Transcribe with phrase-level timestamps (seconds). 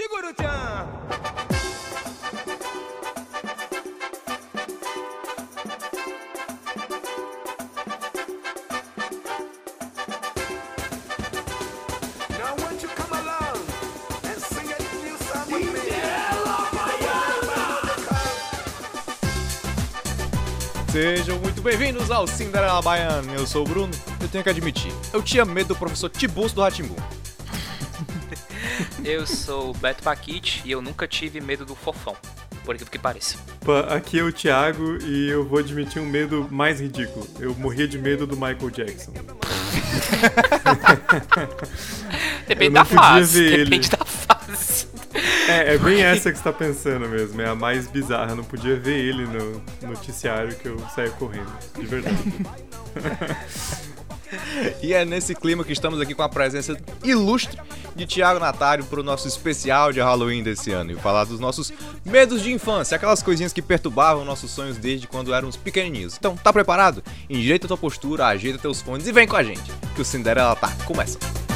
[0.00, 0.88] Segura o tchan!
[20.90, 23.34] Sejam muito bem-vindos ao Cinderela Baiana.
[23.34, 23.92] Eu sou o Bruno.
[24.18, 26.96] Eu tenho que admitir, eu tinha medo do professor Tibus do Ratimbu.
[29.04, 32.16] Eu sou o Beto Paquite e eu nunca tive medo do fofão,
[32.64, 33.36] por aquilo que pareça.
[33.62, 37.26] Opa, aqui é o Thiago e eu vou admitir um medo mais ridículo.
[37.38, 39.12] Eu morria de medo do Michael Jackson.
[42.46, 43.42] Depende da não podia fase.
[43.42, 43.64] ver ele.
[43.64, 44.88] Depende da fase.
[45.48, 48.32] É, é bem essa que você tá pensando mesmo, é a mais bizarra.
[48.32, 52.16] Eu não podia ver ele no noticiário que eu saia correndo, de verdade.
[54.82, 57.58] E é nesse clima que estamos aqui com a presença ilustre
[57.94, 61.72] de Tiago Natário para o nosso especial de Halloween desse ano e falar dos nossos
[62.04, 66.16] medos de infância, aquelas coisinhas que perturbavam nossos sonhos desde quando éramos pequenininhos.
[66.18, 67.02] Então, tá preparado?
[67.28, 70.70] Endireita tua postura, ajeita teus fones e vem com a gente, que o Cinderela tá
[70.86, 71.49] começando.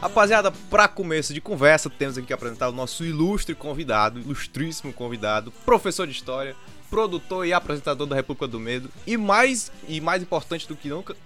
[0.00, 5.50] Rapaziada, para começo de conversa, temos aqui que apresentar o nosso ilustre convidado, ilustríssimo convidado,
[5.64, 6.54] professor de história,
[6.90, 11.16] produtor e apresentador da República do Medo e mais e mais importante do que nunca,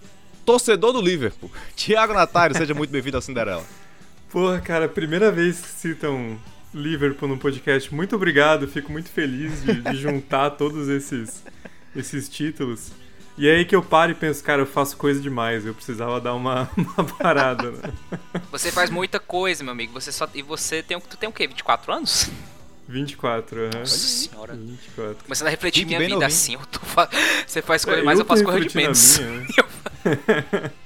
[0.47, 1.51] torcedor do Liverpool.
[1.75, 3.65] Tiago Natário, seja muito bem-vindo ao Cinderela.
[4.31, 6.39] Porra, cara, primeira vez que citam
[6.73, 7.93] Liverpool no podcast.
[7.93, 11.43] Muito obrigado, fico muito feliz de, de juntar todos esses,
[11.95, 12.93] esses títulos.
[13.39, 16.21] E é aí que eu paro e penso, cara, eu faço coisa demais, eu precisava
[16.21, 17.93] dar uma, uma parada, né?
[18.51, 19.93] Você faz muita coisa, meu amigo.
[19.95, 21.47] Você só e você tem o tu tem o quê?
[21.47, 22.31] 24 anos?
[22.89, 23.71] 24, aham.
[23.79, 24.55] Nossa senhora.
[24.55, 25.25] 24.
[25.25, 26.27] Começando a refletir Fique minha vida novinho.
[26.27, 26.55] assim.
[26.55, 26.81] Eu tô
[27.47, 29.19] Você faz coisa, É, mas eu eu faço coisa de menos.
[29.21, 30.71] a minha,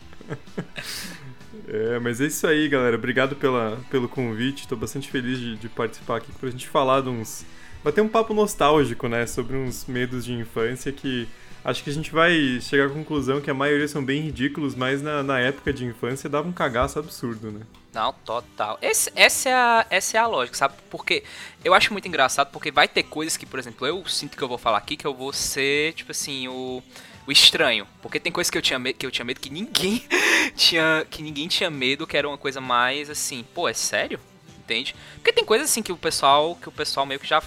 [1.66, 2.94] É, mas é isso aí, galera.
[2.96, 4.68] Obrigado pela, pelo convite.
[4.68, 7.44] Tô bastante feliz de, de participar aqui pra gente falar de uns.
[7.84, 9.26] Bater um papo nostálgico, né?
[9.26, 11.28] Sobre uns medos de infância que
[11.62, 15.02] acho que a gente vai chegar à conclusão que a maioria são bem ridículos, mas
[15.02, 17.60] na, na época de infância dava um cagaço absurdo, né?
[17.92, 18.78] Não, total.
[18.82, 20.74] Esse- essa, é a, essa é a lógica, sabe?
[20.90, 21.22] Porque
[21.64, 24.48] eu acho muito engraçado, porque vai ter coisas que, por exemplo, eu sinto que eu
[24.48, 26.82] vou falar aqui que eu vou ser, tipo assim, o,
[27.26, 27.86] o estranho.
[28.02, 30.02] Porque tem coisas que eu tinha medo que eu tinha medo que ninguém
[30.56, 31.06] tinha.
[31.08, 34.18] Que ninguém tinha medo, que era uma coisa mais assim, pô, é sério?
[34.58, 34.94] Entende?
[35.16, 36.56] Porque tem coisas assim que o pessoal.
[36.56, 37.42] Que o pessoal meio que já.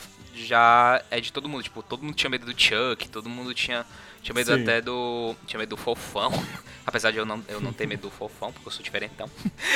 [0.46, 1.64] Já é de todo mundo.
[1.64, 3.86] Tipo, todo mundo tinha medo do Chuck, todo mundo tinha.
[4.22, 4.62] Tinha medo Sim.
[4.62, 5.36] até do.
[5.46, 6.32] Tinha medo do fofão.
[6.86, 9.30] Apesar de eu não, eu não ter medo do fofão, porque eu sou diferentão.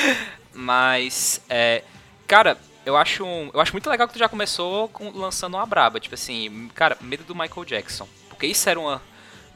[0.54, 1.82] Mas, é,
[2.26, 6.00] cara, eu acho, eu acho muito legal que tu já começou com- lançando uma braba.
[6.00, 8.08] Tipo assim, cara, medo do Michael Jackson.
[8.28, 9.02] Porque isso era uma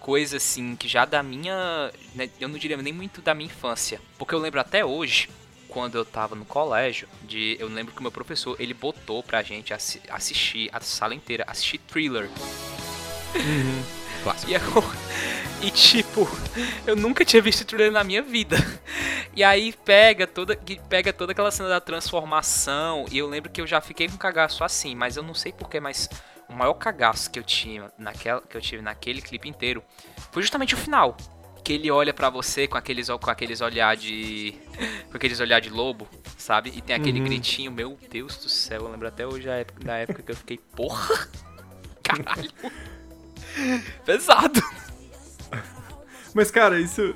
[0.00, 1.90] coisa assim que já da minha.
[2.14, 4.00] né, eu não diria nem muito da minha infância.
[4.18, 5.28] Porque eu lembro até hoje.
[5.76, 9.42] Quando eu tava no colégio, de, eu lembro que o meu professor ele botou pra
[9.42, 12.30] gente assi- assistir a sala inteira, assistir thriller.
[14.22, 14.50] Clássico.
[14.50, 14.62] E, eu-
[15.60, 16.26] e tipo,
[16.86, 18.56] eu nunca tinha visto thriller na minha vida.
[19.34, 23.04] E aí pega toda, pega toda aquela cena da transformação.
[23.12, 25.78] E eu lembro que eu já fiquei com cagaço assim, mas eu não sei porquê,
[25.78, 26.08] mas
[26.48, 29.84] o maior cagaço que eu tinha naquela, que eu tive naquele clipe inteiro
[30.32, 31.14] foi justamente o final.
[31.66, 34.54] Que ele olha pra você com aqueles, com aqueles olhar de.
[35.10, 36.06] com aqueles olhar de lobo,
[36.38, 36.72] sabe?
[36.72, 39.96] E tem aquele gritinho, meu Deus do céu, eu lembro até hoje a época, da
[39.96, 41.28] época que eu fiquei, porra!
[42.04, 42.48] Caralho!
[44.04, 44.62] Pesado!
[46.32, 47.12] Mas, cara, isso.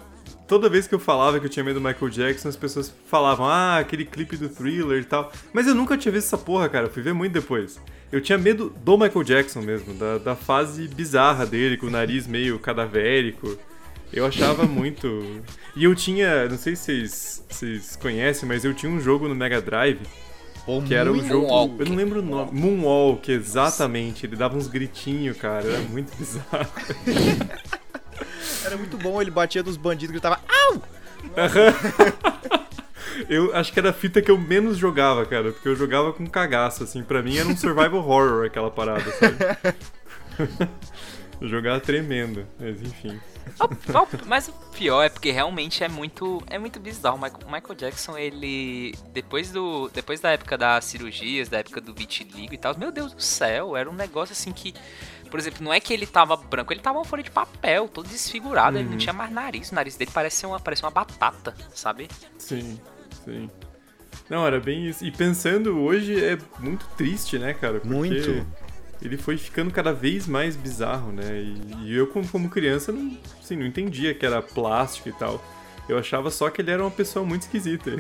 [0.49, 3.47] Toda vez que eu falava que eu tinha medo do Michael Jackson, as pessoas falavam,
[3.47, 5.31] ah, aquele clipe do thriller e tal.
[5.53, 6.87] Mas eu nunca tinha visto essa porra, cara.
[6.87, 7.81] Eu fui ver muito depois.
[8.11, 12.27] Eu tinha medo do Michael Jackson mesmo, da, da fase bizarra dele, com o nariz
[12.27, 13.57] meio cadavérico.
[14.13, 15.43] Eu achava muito.
[15.77, 16.49] E eu tinha.
[16.49, 20.01] Não sei se vocês, vocês conhecem, mas eu tinha um jogo no Mega Drive
[20.67, 21.47] Ou que era o muito- jogo.
[21.47, 21.81] Moonwalk.
[21.81, 22.51] Eu não lembro o nome.
[22.53, 24.27] Moonwalk, exatamente.
[24.27, 25.67] Ele dava uns gritinhos, cara.
[25.67, 26.69] Era muito bizarro.
[28.65, 30.83] Era muito bom, ele batia dos bandidos e gritava Au!
[33.29, 36.27] Eu acho que era a fita que eu menos jogava, cara, porque eu jogava com
[36.27, 39.37] cagaço, assim, pra mim era um survival horror aquela parada, sabe?
[41.41, 43.19] eu jogava tremendo, mas enfim.
[44.27, 47.17] Mas o pior é porque realmente é muito é muito bizarro.
[47.17, 52.55] O Michael, Jackson, ele depois do depois da época das cirurgias, da época do vitiligo
[52.55, 54.75] e tal, meu Deus do céu, era um negócio assim que,
[55.31, 58.09] por exemplo, não é que ele tava branco, ele tava uma folha de papel, todo
[58.09, 62.09] desfigurado, ele não tinha mais nariz, o nariz dele parecia uma parecia uma batata, sabe?
[62.39, 62.79] Sim,
[63.25, 63.51] sim.
[64.29, 65.05] Não, era bem isso.
[65.05, 67.81] E pensando hoje é muito triste, né, cara?
[67.81, 68.47] Porque Muito.
[69.03, 71.41] Ele foi ficando cada vez mais bizarro, né?
[71.41, 75.43] E, e eu, como, como criança, não, assim, não entendia que era plástico e tal.
[75.89, 77.91] Eu achava só que ele era uma pessoa muito esquisita.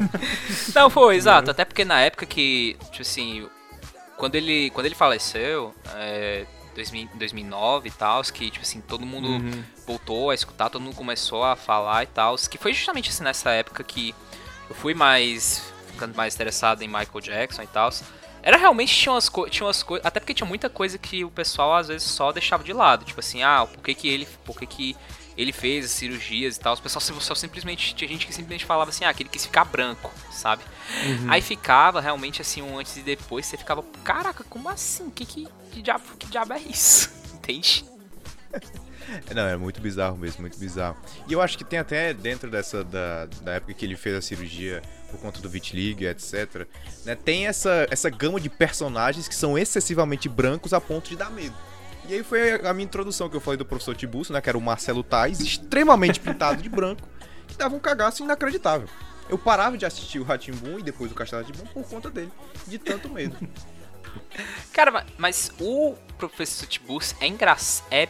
[0.74, 1.50] Não, foi, exato.
[1.50, 3.46] Até porque na época que, tipo assim,
[4.16, 9.28] quando ele, quando ele faleceu, é, 2000 2009 e tal, que, tipo assim, todo mundo
[9.28, 9.62] Uhum.
[9.86, 13.50] voltou a escutar, todo mundo começou a falar e tal, que foi justamente assim nessa
[13.50, 14.14] época que
[14.70, 17.90] eu fui mais, ficando mais interessado em Michael Jackson e tal.
[18.46, 21.30] Era realmente, tinha umas, co tinha umas coisas, até porque tinha muita coisa que o
[21.32, 24.56] pessoal às vezes só deixava de lado, tipo assim, ah, por que que ele, por
[24.56, 24.96] que que
[25.36, 28.90] ele fez as cirurgias e tal, o pessoal só, simplesmente, tinha gente que simplesmente falava
[28.90, 30.62] assim, ah, que ele quis ficar branco, sabe?
[31.26, 35.10] Aí ficava realmente assim, um antes e depois, você ficava, caraca, como assim?
[35.10, 37.10] Que, que, que, diabo, que diabo é isso?
[37.34, 37.84] Entende?
[39.34, 40.96] Não, é muito bizarro mesmo, muito bizarro.
[41.28, 44.22] E eu acho que tem até dentro dessa da, da época que ele fez a
[44.22, 46.66] cirurgia por conta do vitiligo, etc.
[47.04, 51.30] Né, tem essa, essa gama de personagens que são excessivamente brancos a ponto de dar
[51.30, 51.54] medo.
[52.08, 54.40] E aí foi a minha introdução que eu falei do professor Tiburcio, né?
[54.40, 57.02] Que era o Marcelo Tais, extremamente pintado de branco,
[57.48, 58.88] que dava um cagaço inacreditável.
[59.28, 62.30] Eu parava de assistir o Ratimbun e depois o Castelo Ratimbun por conta dele,
[62.66, 63.36] de tanto medo.
[64.72, 68.08] Cara, ma- mas o Professor Tiburcio é engraçado, é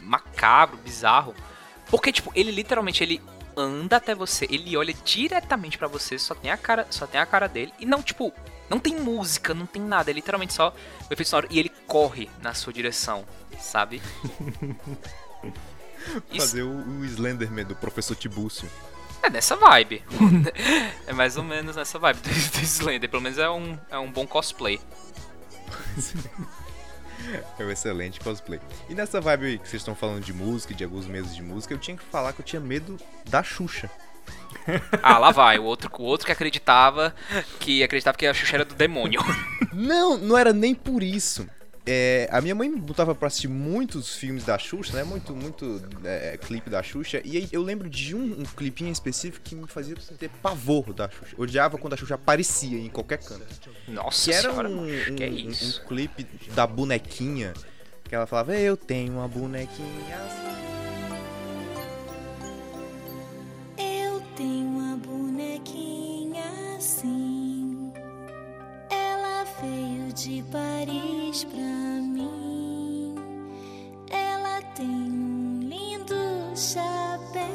[0.00, 1.34] macabro, bizarro,
[1.90, 3.20] porque, tipo, ele literalmente, ele
[3.56, 7.26] anda até você, ele olha diretamente pra você, só tem a cara, só tem a
[7.26, 8.32] cara dele, e não, tipo,
[8.68, 10.74] não tem música, não tem nada, é literalmente só
[11.08, 13.26] o efeito sonoro, e ele corre na sua direção,
[13.58, 14.00] sabe?
[16.30, 16.70] Isso Fazer o,
[17.00, 18.68] o Slenderman do professor Tibúcio.
[19.22, 20.02] é nessa vibe.
[21.06, 24.10] é mais ou menos nessa vibe do, do Slender, pelo menos é um, é um
[24.10, 24.80] bom cosplay.
[27.58, 28.58] É um excelente cosplay.
[28.88, 31.74] E nessa vibe aí que vocês estão falando de música, de alguns medos de música,
[31.74, 32.96] eu tinha que falar que eu tinha medo
[33.28, 33.90] da Xuxa.
[35.02, 37.14] Ah, lá vai, o outro, o outro que acreditava
[37.58, 39.20] que acreditava que a Xuxa era do demônio.
[39.72, 41.48] Não, não era nem por isso.
[41.86, 45.02] É, a minha mãe botava pra assistir muitos filmes da Xuxa, né?
[45.02, 47.20] Muito, muito é, clipe da Xuxa.
[47.24, 51.08] E aí eu lembro de um, um clipinho específico que me fazia ter pavor da
[51.08, 51.34] Xuxa.
[51.36, 53.46] Eu odiava quando a Xuxa aparecia em qualquer canto.
[53.88, 55.80] Nossa Que era senhora, um, um, que é um- isso?
[55.82, 57.54] um clipe da bonequinha.
[58.04, 60.50] Que ela falava, eu tenho uma bonequinha assim.
[63.78, 65.89] Eu tenho uma bonequinha
[69.60, 73.14] veio de Paris pra mim.
[74.10, 76.14] Ela tem um lindo
[76.56, 77.50] chapéu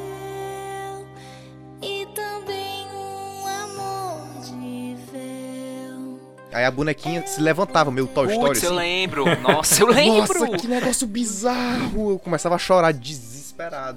[1.81, 6.19] e também um amor de véu.
[6.53, 8.77] Aí a bonequinha se levantava, meio Toy Story Putz, eu assim.
[8.77, 9.25] lembro.
[9.41, 10.39] Nossa, eu lembro.
[10.39, 12.11] Nossa, que negócio bizarro!
[12.11, 12.93] Eu começava a chorar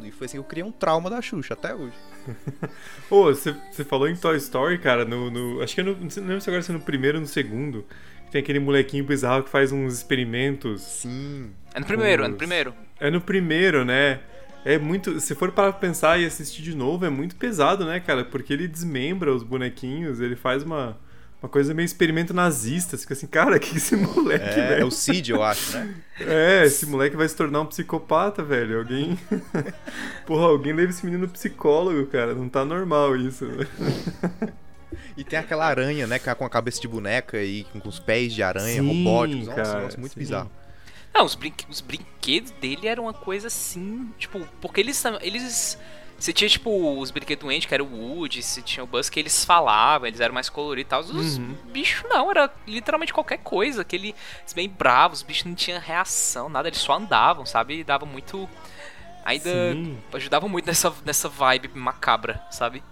[0.07, 1.95] E foi assim que eu criei um trauma da Xuxa até hoje.
[3.11, 5.31] Ô, você falou em Toy Story, cara, no.
[5.31, 5.93] no- acho que é no.
[5.95, 7.85] Não lembro se agora se é no primeiro ou no segundo.
[8.27, 10.83] que Tem aquele molequinho bizarro que faz uns experimentos.
[10.83, 11.51] Sim.
[11.75, 12.75] É no primeiro, é no primeiro.
[13.01, 14.21] É no primeiro, né?
[14.65, 15.19] É muito.
[15.21, 18.25] Se for para pensar e assistir de novo, é muito pesado, né, cara?
[18.25, 20.97] Porque ele desmembra os bonequinhos, ele faz uma.
[21.41, 22.97] Uma coisa meio experimento nazista.
[22.97, 24.87] Você fica assim, cara, que esse moleque, É, é velho.
[24.87, 25.95] o Cid, eu acho, né?
[26.21, 28.79] É, esse moleque vai se tornar um psicopata, velho.
[28.79, 29.17] Alguém.
[30.27, 32.35] Porra, alguém leva esse menino no psicólogo, cara.
[32.35, 33.47] Não tá normal isso.
[35.17, 36.19] E tem aquela aranha, né?
[36.19, 39.47] Com a cabeça de boneca e com os pés de aranha, Sim, robóticos.
[39.47, 40.21] Nossa, cara, nossa, muito sim.
[40.21, 40.51] bizarro.
[41.15, 45.79] Não, os, brinque- os brinquedos dele eram uma coisa assim, tipo, porque eles eles
[46.19, 49.21] você tinha tipo os brinquedos doentes, que era o Woody, você tinha o Buzz que
[49.21, 51.01] eles falavam, eles eram mais coloridos e tal.
[51.01, 51.55] Os Uhum.
[51.73, 56.49] bichos não, era literalmente qualquer coisa, aquele eles bem bravos, os bichos não tinham reação,
[56.49, 57.79] nada, eles só andavam, sabe?
[57.81, 58.49] E dava muito
[59.25, 59.99] ainda Sim.
[60.13, 62.83] ajudava muito nessa nessa vibe macabra, sabe?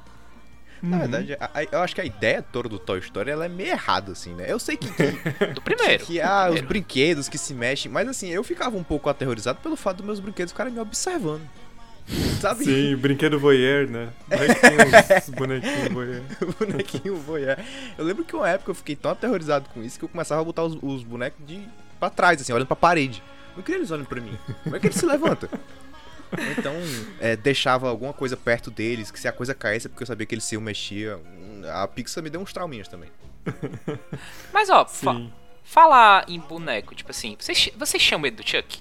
[0.83, 3.49] Na verdade, a- a- eu acho que a ideia toda do Toy Story ela é
[3.49, 4.45] meio errada, assim, né?
[4.47, 6.05] Eu sei que, que, Do primeiro.
[6.05, 6.69] que ah, os primeiro.
[6.69, 10.21] brinquedos que se mexem, mas assim, eu ficava um pouco aterrorizado pelo fato dos meus
[10.21, 11.49] brinquedos ficarem me observando.
[12.41, 12.65] Sabe?
[12.65, 14.11] Sim, brinquedo voyeur, né?
[14.29, 16.23] Vai que bonequinhos voyeur.
[16.43, 17.59] o bonequinho voyeur.
[17.99, 20.45] Eu lembro que uma época eu fiquei tão aterrorizado com isso que eu começava a
[20.45, 21.67] botar os, os bonecos de
[21.99, 23.23] pra trás, assim, olhando pra parede.
[23.57, 24.39] Não queria eles olhando pra mim.
[24.63, 25.49] Como é que ele se levanta?
[26.31, 26.75] Ou então,
[27.21, 30.27] é, deixava alguma coisa perto deles, que se a coisa caísse é porque eu sabia
[30.27, 31.17] que eles se mexia.
[31.17, 33.09] Hum, A Pixar me deu uns trauminhas também.
[34.53, 35.23] Mas ó, fa-
[35.65, 38.79] falar em boneco, tipo assim, vocês ch- vocês tinham medo do Chuck?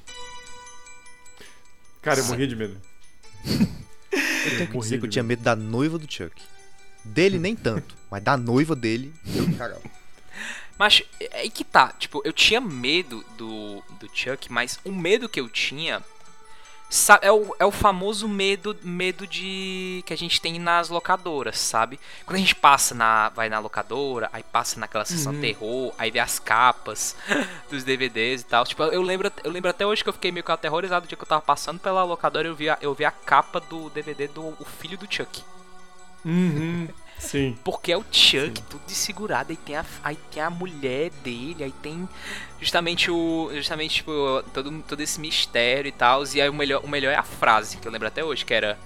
[2.02, 2.80] Cara, eu morri de medo.
[4.46, 6.42] Eu tenho que dizer que eu tinha medo da noiva do Chuck.
[7.04, 9.82] Dele nem tanto, mas da noiva dele eu me cagava.
[10.78, 15.30] Mas é aí que tá, tipo, eu tinha medo do, do Chuck, mas o medo
[15.30, 16.04] que eu tinha
[17.22, 22.00] É o, é o famoso medo medo de que a gente tem nas locadoras, sabe?
[22.26, 26.20] Quando a gente passa na vai na locadora, aí passa naquela sessão terror, aí vê
[26.20, 27.16] as capas
[27.70, 28.66] dos DVDs e tal.
[28.66, 31.18] Tipo, eu lembro eu lembro até hoje que eu fiquei meio que aterrorizado o dia
[31.18, 34.28] que eu tava passando pela locadora, eu vi a, eu vi a capa do DVD
[34.28, 35.44] do o filho do Chuck.
[36.24, 36.88] Uhum.
[37.18, 37.58] Sim.
[37.64, 41.72] Porque é o Chuck, tudo desfigurado, aí tem a, aí tem a mulher dele, aí
[41.82, 42.08] tem
[42.62, 43.50] justamente o.
[43.54, 44.12] Justamente, tipo,
[44.54, 46.24] todo, todo esse mistério e tal.
[46.34, 48.54] E aí o melhor, o melhor é a frase, que eu lembro até hoje, que
[48.54, 48.78] era.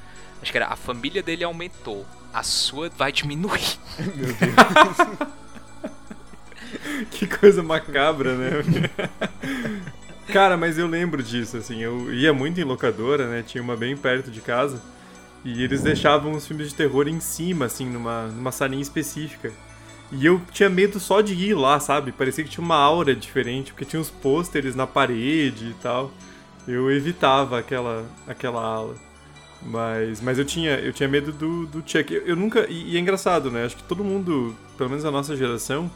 [0.41, 2.05] Acho que era a família dele aumentou.
[2.33, 3.77] A sua vai diminuir.
[7.11, 8.49] Que coisa macabra, né?
[10.31, 13.43] Cara, mas eu lembro disso, assim, eu ia muito em locadora, né?
[13.45, 14.79] Tinha uma bem perto de casa.
[15.43, 19.51] E eles deixavam os filmes de terror em cima, assim, numa, numa salinha específica.
[20.11, 22.11] E eu tinha medo só de ir lá, sabe?
[22.11, 26.11] Parecia que tinha uma aura diferente, porque tinha uns pôsteres na parede e tal.
[26.67, 28.95] Eu evitava aquela, aquela ala.
[29.61, 32.13] Mas, mas eu tinha eu tinha medo do, do Chuck.
[32.13, 32.65] Eu, eu nunca.
[32.69, 33.65] E, e é engraçado, né?
[33.65, 35.91] Acho que todo mundo, pelo menos a nossa geração,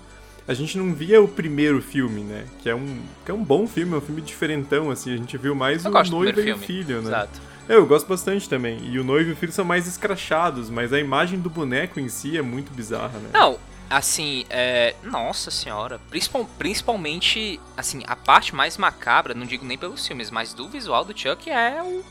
[0.48, 2.46] a gente não via o primeiro filme, né?
[2.62, 5.14] Que é um, que é um bom filme, é um filme diferentão, assim.
[5.14, 7.08] A gente viu mais Eu o noivo e o filho, né?
[7.08, 7.53] Exato.
[7.70, 8.80] É, eu gosto bastante também.
[8.84, 12.10] E o noivo e o filho são mais escrachados, mas a imagem do boneco em
[12.10, 13.30] si é muito bizarra, né?
[13.34, 13.58] Não,
[13.90, 14.96] assim, é.
[15.04, 16.00] Nossa senhora.
[16.10, 21.06] Principal, principalmente, assim, a parte mais macabra, não digo nem pelos filmes, mas do visual
[21.06, 22.04] do Chuck é o.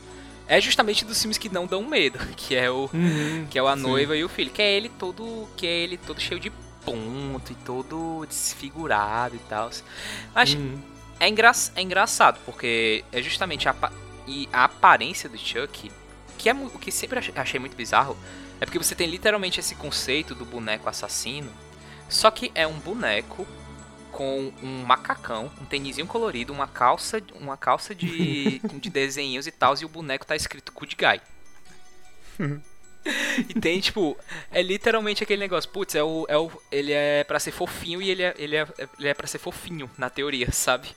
[0.45, 2.89] É justamente dos filmes que não dão medo, que é o.
[2.93, 3.47] Uhum.
[3.49, 3.83] Que é o a Sim.
[3.83, 4.49] noiva e o filho.
[4.51, 5.47] Que é ele todo.
[5.55, 6.51] Que é ele todo cheio de
[6.85, 9.69] ponto e todo desfigurado e tal.
[10.35, 10.77] Mas Uhum.
[11.19, 13.75] é, engra é engraçado, porque é justamente a,
[14.27, 15.91] e a aparência do Chuck,
[16.37, 18.17] que é o que sempre ach- achei muito bizarro,
[18.59, 21.51] é porque você tem literalmente esse conceito do boneco assassino,
[22.09, 23.47] só que é um boneco
[24.11, 29.75] com um macacão, um tênisinho colorido, uma calça, uma calça de, de desenhos e tal,
[29.81, 31.21] e o boneco tá escrito Good Guy.
[33.49, 34.17] E tem, tipo,
[34.49, 38.09] é literalmente aquele negócio, putz, é o, é o, ele é pra ser fofinho e
[38.09, 40.95] ele é, ele é, ele é pra ser fofinho, na teoria, sabe?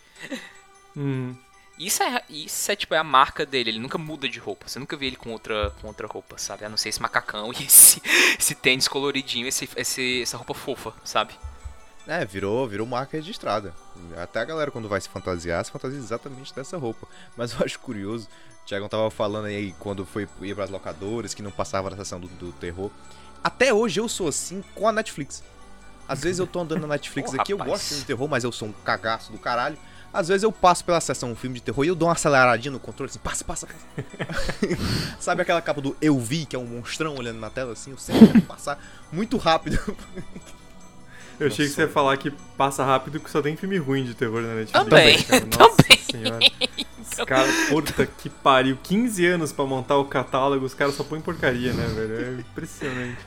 [0.95, 1.37] Uhum.
[1.79, 4.67] Isso é, isso é tipo é a marca dele, ele nunca muda de roupa.
[4.67, 6.65] Você nunca vê ele com outra, com outra roupa, sabe?
[6.65, 8.01] A não ser esse macacão e esse,
[8.39, 11.35] esse tênis coloridinho, esse, esse, essa roupa fofa, sabe?
[12.07, 13.75] É, virou, virou marca registrada.
[14.17, 17.07] Até a galera quando vai se fantasiar, se fantasia exatamente dessa roupa.
[17.37, 18.29] Mas eu acho curioso,
[18.63, 22.19] o Thiago tava falando aí quando foi ia pras locadoras, que não passava na sessão
[22.19, 22.91] do, do terror.
[23.45, 25.43] Até hoje eu sou assim com a Netflix.
[26.09, 27.73] Às vezes eu tô andando na Netflix Ô, aqui, eu rapaz.
[27.73, 29.77] gosto de filme de terror, mas eu sou um cagaço do caralho.
[30.13, 32.73] Às vezes eu passo pela sessão um filme de terror e eu dou uma aceleradinha
[32.73, 33.77] no controle, assim, passa, passa, passa.
[35.21, 37.91] Sabe aquela capa do Eu Vi, que é um monstrão olhando na tela, assim?
[37.91, 38.79] Eu sempre quero passar
[39.13, 39.79] muito rápido.
[41.39, 44.15] Eu achei que você ia falar que passa rápido que só tem filme ruim de
[44.15, 44.89] terror na Netflix.
[44.89, 45.45] Também, cara.
[45.59, 45.99] Nossa também.
[46.11, 46.39] senhora.
[47.03, 48.79] Os caras, puta que pariu.
[48.83, 52.39] 15 anos pra montar o catálogo, os caras só põem porcaria, né, velho?
[52.39, 53.19] É impressionante.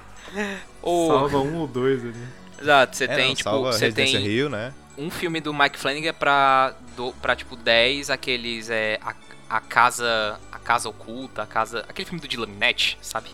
[0.82, 2.14] Ou, Salva um ou dois ali.
[2.60, 4.74] exato, você É, tem, não, tipo, você tem Rio, né?
[5.00, 9.14] Um filme do Mike Flanagan pra, do, pra tipo, 10 aqueles, é, a,
[9.50, 13.30] a casa, a casa oculta, a casa, aquele filme do Dylan Minnette, sabe?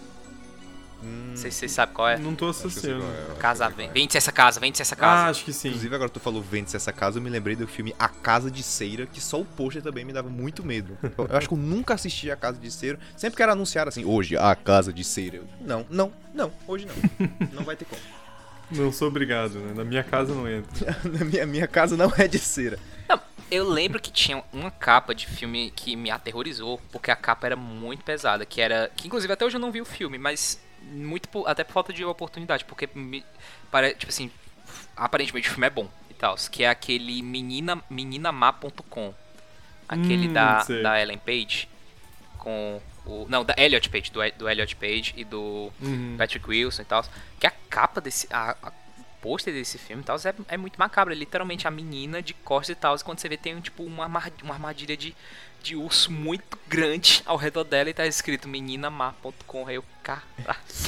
[1.03, 2.17] Hum, Não sei se vocês sabem qual é.
[2.17, 3.03] Não tô associando.
[3.03, 3.91] é, Casa, qual é.
[3.91, 5.29] vende-se essa casa, vende-se essa Ah, casa.
[5.31, 5.67] acho que sim.
[5.67, 8.63] Inclusive, agora tu falou Vende-se essa casa, eu me lembrei do filme A Casa de
[8.63, 10.97] Ceira, que só o pôster também me dava muito medo.
[11.17, 12.97] Eu, eu acho que eu nunca assisti A Casa de Ceira.
[13.15, 15.37] Sempre que era anunciar assim, hoje, A Casa de Ceira.
[15.37, 17.27] Eu, não, não, não, hoje não.
[17.53, 18.01] Não vai ter como.
[18.71, 19.73] Não sou obrigado, né?
[19.75, 20.97] Na minha casa não entra.
[21.05, 22.79] Na minha, minha casa não é de cera.
[23.07, 23.19] Não,
[23.51, 27.55] eu lembro que tinha uma capa de filme que me aterrorizou, porque a capa era
[27.55, 28.91] muito pesada, que era.
[28.95, 31.93] Que inclusive até hoje eu não vi o filme, mas muito por- até por falta
[31.93, 33.23] de oportunidade, porque me
[33.71, 34.29] pare, tipo assim,
[34.95, 39.13] aparentemente o filme é bom e tal, que é aquele menina meninamá.com.
[39.87, 40.81] Aquele Hum, da, sei.
[40.81, 41.69] da Ellen Page
[42.39, 46.15] com o não, da Elliot Page, do, do Elliot Page e do Uhum.
[46.17, 47.05] Patrick Wilson e tal.
[47.39, 48.27] Que a capa desse.
[48.31, 48.71] A, a
[49.21, 51.11] pôster desse filme e tal é, é muito macabro.
[51.11, 52.97] É literalmente a menina de costas e tal.
[52.99, 55.15] Quando você vê, tem tipo uma, uma armadilha de,
[55.63, 59.67] de urso muito grande ao redor dela e tá escrito meninamá.com.
[59.67, 60.23] Aí eu, caralho.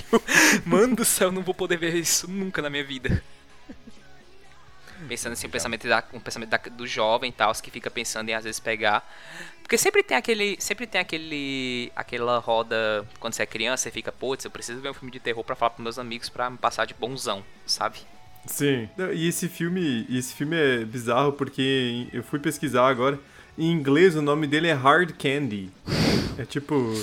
[0.66, 3.24] Mano do céu, não vou poder ver isso nunca na minha vida.
[5.08, 8.30] Pensando assim, um pensamento, da, um pensamento da- do jovem e tal, que fica pensando
[8.30, 9.08] em às vezes pegar.
[9.62, 10.56] Porque sempre tem aquele.
[10.60, 11.92] Sempre tem aquele.
[11.96, 13.06] aquela roda.
[13.20, 15.56] Quando você é criança, você fica, putz, eu preciso ver um filme de terror pra
[15.56, 18.00] falar pros meus amigos pra me passar de bonzão, sabe?
[18.46, 18.88] Sim.
[19.14, 23.20] E esse filme, e esse filme é bizarro porque eu fui pesquisar agora.
[23.58, 25.70] Em inglês o nome dele é Hard Candy.
[26.38, 26.94] É tipo,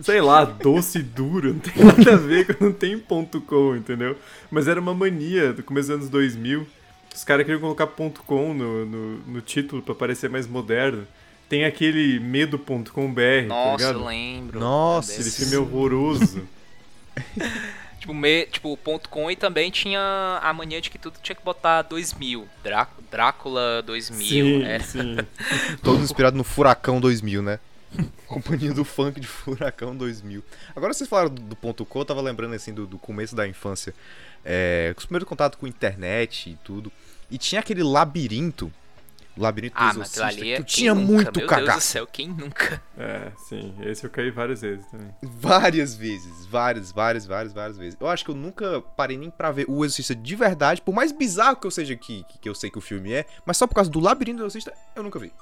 [0.00, 4.16] sei lá, doce duro, não tem nada a ver não tem ponto .com, entendeu?
[4.50, 6.66] Mas era uma mania do começo dos anos 2000.
[7.14, 11.06] Os caras queriam colocar ponto .com no, no, no título pra parecer mais moderno.
[11.48, 14.04] Tem aquele medo.com.br, tá Nossa, eu ligado?
[14.06, 14.60] lembro.
[14.60, 16.48] Nossa, Aquele filme horroroso.
[18.00, 21.44] Tipo, me, tipo, ponto .com e também tinha a mania de que tudo tinha que
[21.44, 22.48] botar 2000.
[22.64, 24.26] Drá, Drácula 2000.
[24.26, 24.78] sim, é.
[24.78, 25.16] sim.
[25.84, 27.58] Todo inspirado no Furacão 2000, né?
[28.26, 30.42] Companhia do funk de Furacão 2000.
[30.74, 33.46] Agora vocês falaram do, do ponto .com, eu tava lembrando assim do, do começo da
[33.46, 33.94] infância.
[34.44, 36.90] É, com os primeiros contatos com internet e tudo.
[37.30, 38.72] E tinha aquele labirinto.
[39.36, 40.26] O labirinto do Ah, mas exorcista.
[40.26, 40.56] ali é.
[40.56, 41.06] que tu quem tinha nunca?
[41.06, 41.86] muito Meu Deus do cagaço.
[41.86, 42.82] céu, quem nunca?
[42.98, 43.74] É, sim.
[43.82, 45.14] Esse eu caí várias vezes também.
[45.22, 47.96] Várias vezes, várias, várias, várias, várias vezes.
[48.00, 51.12] Eu acho que eu nunca parei nem pra ver o Exorcista de verdade, por mais
[51.12, 53.74] bizarro que eu seja que, que eu sei que o filme é, mas só por
[53.76, 55.32] causa do Labirinto do Exorcista, eu nunca vi.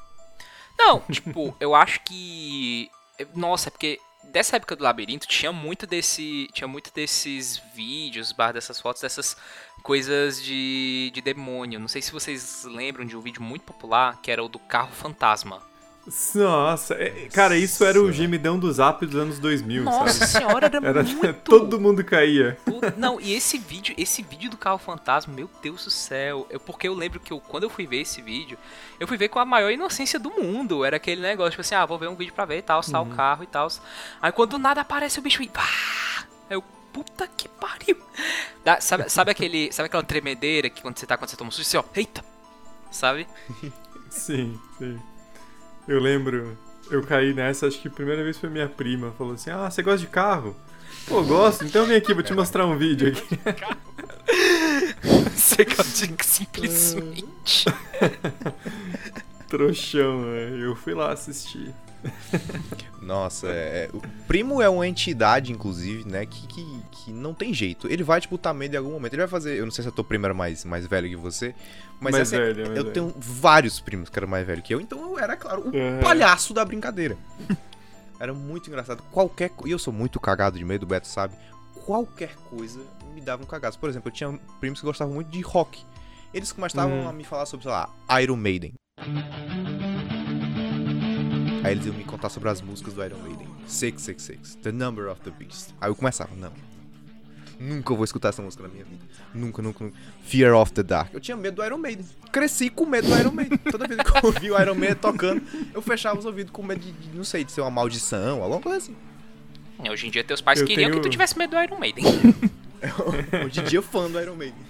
[0.79, 2.91] Não, tipo, eu acho que.
[3.35, 3.99] Nossa, é porque
[4.31, 6.49] dessa época do labirinto tinha muito desse.
[6.53, 9.37] Tinha muito desses vídeos, barra dessas fotos, dessas
[9.83, 11.81] coisas de, de demônio.
[11.81, 14.93] Não sei se vocês lembram de um vídeo muito popular que era o do carro
[14.93, 15.63] fantasma.
[16.35, 20.31] Nossa, é- cara, isso era o gemidão do zap dos anos 2000, Nossa sabe?
[20.31, 21.35] senhora, era, Era, muito.
[21.45, 22.59] todo mundo caía.
[22.67, 26.47] O- Não, e esse vídeo, esse vídeo do carro fantasma, meu Deus do céu.
[26.49, 28.57] Eu, porque eu lembro que eu, quando eu fui ver esse vídeo,
[28.99, 30.85] eu fui ver com a maior inocência do mundo.
[30.85, 33.05] Era aquele negócio, tipo assim, ah, vou ver um vídeo pra ver e tal, sal
[33.05, 33.69] o carro e tal.
[34.23, 35.49] Aí quando do nada aparece o bicho e.
[35.49, 35.63] Pá!
[36.49, 36.63] Aí eu,
[36.93, 37.97] puta que pariu.
[38.65, 41.51] Dá- sabe, sabe, aquele, sabe aquela tremedeira que quando você tá, quando você toma um
[41.51, 42.25] susto, você ó, eita!
[42.91, 43.27] Sabe?
[44.09, 44.99] Sim, sim.
[45.89, 46.57] Eu lembro,
[46.91, 49.11] eu caí nessa, acho que a primeira vez foi minha prima.
[49.17, 50.55] Falou assim: Ah, você gosta de carro?
[51.07, 53.39] Pô, gosto, então vem aqui, vou te mostrar um vídeo aqui.
[55.35, 57.65] Você que eu digo simplesmente.
[59.49, 60.59] Trouxão, né?
[60.63, 61.75] Eu fui lá assistir.
[63.03, 67.55] Nossa, é, é- o primo é uma entidade, inclusive, né, que, que, que não tem
[67.55, 67.87] jeito.
[67.91, 69.15] Ele vai te botar medo em algum momento.
[69.15, 69.57] Ele vai fazer.
[69.57, 71.55] Eu não sei se a tua prima era mais, mais velho que você,
[72.01, 72.95] mas Mais essa é- velha, mais eu velha.
[72.95, 76.01] tenho vários primos que eram mais velhos que eu, então eu era, claro, o Uhum.
[76.03, 77.17] palhaço da brincadeira.
[78.21, 79.01] Era muito engraçado.
[79.13, 81.37] Qualquer E eu sou muito cagado de medo, o Beto sabe.
[81.87, 82.81] Qualquer coisa
[83.15, 83.79] me dava um cagaço.
[83.79, 85.81] Por exemplo, eu tinha primos que gostavam muito de rock.
[86.35, 87.09] Eles começavam Uhum.
[87.09, 87.89] a me falar sobre, sei lá,
[88.21, 88.75] Iron Maiden.
[91.65, 93.49] Aí eles iam me contar sobre as músicas do Iron Maiden.
[93.67, 95.71] 666, The Number of the Beast.
[95.81, 96.53] Aí eu começava, não.
[97.61, 99.05] Nunca vou escutar essa música na minha vida.
[99.35, 99.97] Nunca, nunca, nunca.
[100.23, 101.13] Fear of the Dark.
[101.13, 102.05] Eu tinha medo do Iron Maiden.
[102.31, 103.59] Cresci com medo do Iron Maiden.
[103.59, 105.43] Toda vez que eu ouvia o Iron Maiden tocando,
[105.75, 108.61] eu fechava os ouvidos com medo de, de, não sei, de ser uma maldição, alguma
[108.61, 108.95] coisa assim.
[109.91, 112.05] Hoje em dia teus pais Eu queriam tenho- que tu tivesse medo do Iron Maiden.
[113.45, 114.68] Hoje em dia fã do Iron Maiden.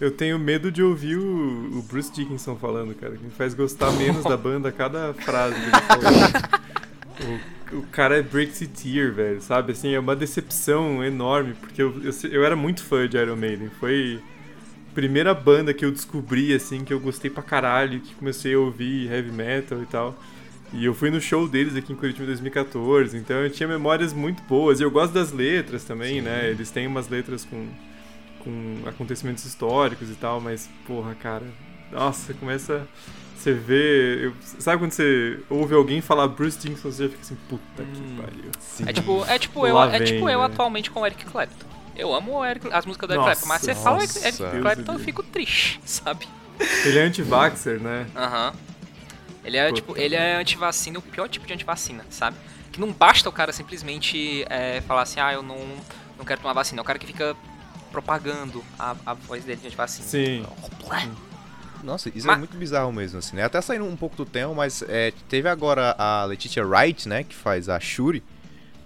[0.00, 3.92] Eu tenho medo de ouvir o, o Bruce Dickinson falando, cara, que me faz gostar
[3.92, 6.62] menos da banda a cada frase que ele fala.
[7.72, 9.72] o, o cara é Brexiteer, velho, sabe?
[9.72, 13.70] Assim, é uma decepção enorme, porque eu, eu, eu era muito fã de Iron Maiden.
[13.78, 14.20] Foi
[14.90, 18.58] a primeira banda que eu descobri, assim, que eu gostei pra caralho, que comecei a
[18.58, 20.18] ouvir heavy metal e tal.
[20.72, 24.12] E eu fui no show deles aqui em Curitiba em 2014, então eu tinha memórias
[24.12, 24.80] muito boas.
[24.80, 26.50] E eu gosto das letras também, né?
[26.50, 27.68] Eles têm umas letras com,
[28.44, 31.46] com acontecimentos históricos e tal, mas, porra, cara,
[31.90, 32.86] nossa, começa.
[33.36, 34.26] Você vê.
[34.26, 38.22] eu- sabe quando você ouve alguém falar Bruce Dickinson, você já fica assim, puta que
[38.22, 38.50] pariu.
[38.86, 40.46] É tipo, é tipo eu, Lá é tipo vem, eu né?
[40.46, 41.66] atualmente com o Eric Clapton.
[41.96, 44.60] Eu amo o Eric, as músicas do Eric Nossa, Clapton, mas você fala Eric, Eric.
[44.62, 46.26] Clapton, eu Deus fico triste, sabe?
[46.84, 48.06] Ele é anti-vaxxer, né?
[48.16, 48.54] Aham.
[49.44, 49.74] Ele é Puta.
[49.80, 52.36] tipo, ele é antivacina, o pior tipo de antivacina, sabe?
[52.72, 55.58] Que não basta o cara simplesmente é, falar assim, ah, eu não,
[56.16, 56.80] não quero tomar vacina.
[56.80, 57.36] É o cara que fica
[57.94, 60.04] propagando a, a voz dele de antivacina.
[60.08, 60.44] Sim.
[61.84, 63.44] Nossa, isso é Mas- muito bizarro mesmo, assim, né?
[63.44, 67.22] Até saindo um pouco do tema, mas é, teve agora a Letitia Wright, né?
[67.22, 68.22] Que faz a Shuri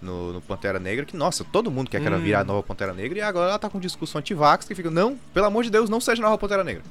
[0.03, 2.21] no, no Pantera Negra, que, nossa, todo mundo quer que ela Hum.
[2.21, 4.90] vire a nova Pantera Negra, e agora ela tá com um discurso anti-vax que fica,
[4.90, 6.83] não, pelo amor de Deus, não seja a nova Pantera Negra.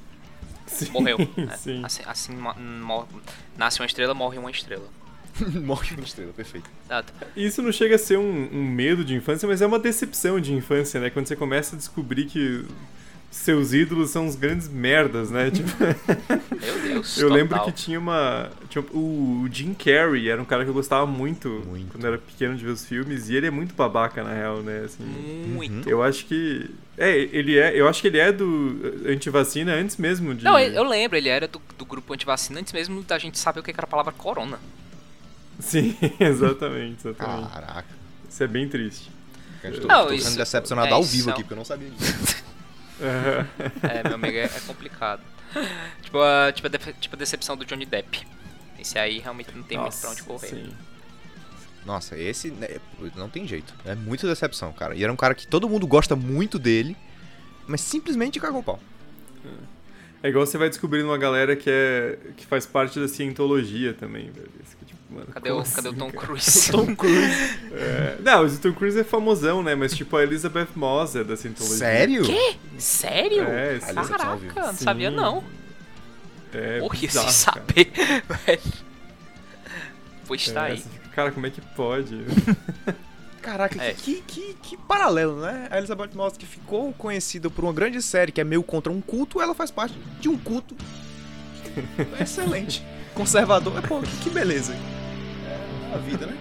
[0.66, 1.18] Sim, Morreu.
[1.38, 1.56] né?
[1.60, 1.84] Sim.
[1.86, 3.08] Assim, assim mo- mor-
[3.58, 4.86] nasce uma estrela, morre uma estrela.
[5.64, 6.70] Morre uma estrela, perfeito.
[6.86, 7.14] Exato.
[7.36, 10.54] Isso não chega a ser um, um medo de infância, mas é uma decepção de
[10.54, 11.10] infância, né?
[11.10, 12.66] Quando você começa a descobrir que
[13.30, 15.52] seus ídolos são uns grandes merdas, né?
[15.52, 15.70] Tipo,
[16.60, 17.18] Meu Deus.
[17.18, 17.66] eu lembro total.
[17.66, 18.50] que tinha uma.
[18.70, 21.92] Tinha, o, Jim Carrey era um cara que eu gostava muito, Muito.
[21.92, 24.58] quando eu era pequeno de ver os filmes, e ele é muito babaca, na real,
[24.58, 24.84] né?
[24.86, 25.90] Assim, Muito.
[25.90, 26.70] eu acho que.
[26.98, 27.80] É, ele é.
[27.80, 30.44] Eu acho que ele é do antivacina antes mesmo de.
[30.44, 33.60] Não, eu eu lembro, ele era do, do grupo antivacina antes mesmo da gente saber
[33.60, 34.60] o que era a palavra corona.
[35.60, 37.52] Sim, exatamente, exatamente.
[37.52, 37.88] Caraca.
[38.30, 39.12] Isso é bem triste.
[39.64, 42.44] Eu Não, isso- sendo decepcionado é, ao vivo aqui, porque eu não sabia disso.
[43.00, 45.22] É, meu amigo, é, é complicado.
[46.02, 48.26] tipo, a, tipo, a def- tipo a decepção do Johnny Depp.
[48.80, 50.48] Esse aí realmente não tem muito pra onde correr.
[50.48, 50.74] Sim.
[51.86, 52.68] Nossa, esse né,
[53.16, 53.74] não tem jeito.
[53.86, 54.94] É muita decepção, cara.
[54.96, 56.96] E era um cara que todo mundo gosta muito dele,
[57.66, 58.80] mas simplesmente cagou o pau.
[60.24, 64.32] É igual você vai descobrindo uma galera que, é, que faz parte da cientologia também,
[64.32, 64.50] velho.
[64.64, 66.12] Isso que, tipo, mano, Cadê, o, cadê o assim, Tom?
[66.12, 66.72] Cruise?
[66.74, 67.58] Tom Cruise.
[67.80, 69.76] É, não, o Tom Cruise é famosão, né?
[69.76, 71.78] Mas tipo, a Elizabeth Moss é da cientologia.
[71.78, 72.24] Sério?
[72.24, 72.56] Quê?
[72.80, 73.44] Sério?
[73.44, 73.80] É.
[73.80, 75.44] Caraca, não sabia não.
[76.54, 77.92] É, Morri sem bizarro, saber,
[78.46, 78.62] velho.
[80.26, 80.84] Pois tá É, aí.
[81.14, 82.16] cara, como é que pode?
[83.48, 83.94] Caraca, É.
[83.94, 85.70] que, que, que paralelo, né?
[85.72, 89.00] A Elizabeth Moss, que ficou conhecida por uma grande série que é meio contra um
[89.00, 90.76] culto, ela faz parte de um culto
[92.20, 92.84] excelente.
[93.14, 93.82] Conservador.
[93.88, 94.74] Pô, que, que beleza.
[94.74, 96.36] É a vida, né?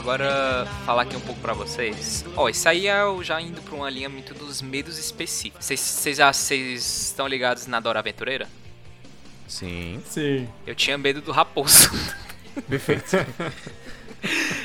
[0.00, 2.24] Agora falar aqui um pouco pra vocês.
[2.36, 5.64] Ó, isso aí é eu já indo pra uma linha muito dos medos específicos.
[5.66, 8.48] Vocês- Vocês já- vocês estão ligados na Dora Aventureira?
[9.46, 10.02] Sim.
[10.06, 10.48] Sim.
[10.66, 11.90] Eu tinha medo do raposo.
[12.68, 13.04] Perfeito.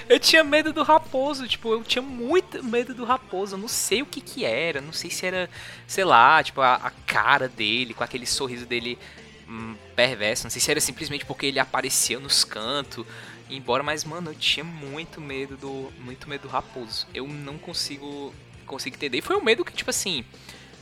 [0.09, 3.55] Eu tinha medo do raposo, tipo, eu tinha muito medo do raposo.
[3.55, 5.49] Eu não sei o que que era, não sei se era,
[5.87, 8.99] sei lá, tipo, a, a cara dele, com aquele sorriso dele
[9.47, 10.43] hum, perverso.
[10.43, 13.05] Não sei se era simplesmente porque ele aparecia nos cantos.
[13.49, 15.91] Embora, mas, mano, eu tinha muito medo do.
[15.99, 17.07] Muito medo do raposo.
[17.13, 18.33] Eu não consigo.
[18.65, 19.19] Consigo entender.
[19.19, 20.25] E foi um medo que, tipo assim.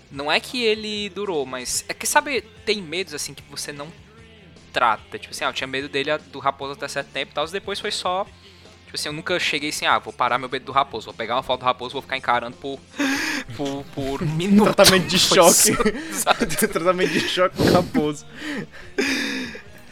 [0.09, 1.83] Não é que ele durou, mas.
[1.89, 3.91] É que, sabe, tem medos assim que você não
[4.71, 5.19] trata.
[5.19, 7.47] Tipo assim, ah, eu tinha medo dele do raposo até certo tempo e tal.
[7.47, 8.25] Depois foi só.
[8.85, 11.35] Tipo assim, eu nunca cheguei assim, ah, vou parar meu medo do raposo, vou pegar
[11.35, 12.79] uma foto do raposo, vou ficar encarando por.
[13.57, 14.73] por, por um minuto.
[14.73, 15.75] Tratamento de choque.
[16.67, 18.25] Tratamento de choque com raposo.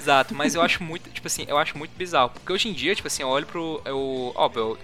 [0.02, 2.32] Exato, mas eu acho muito, tipo assim, eu acho muito bizarro.
[2.32, 3.80] Porque hoje em dia, tipo assim, eu olho pro.
[3.86, 4.80] Eu, óbvio, eu,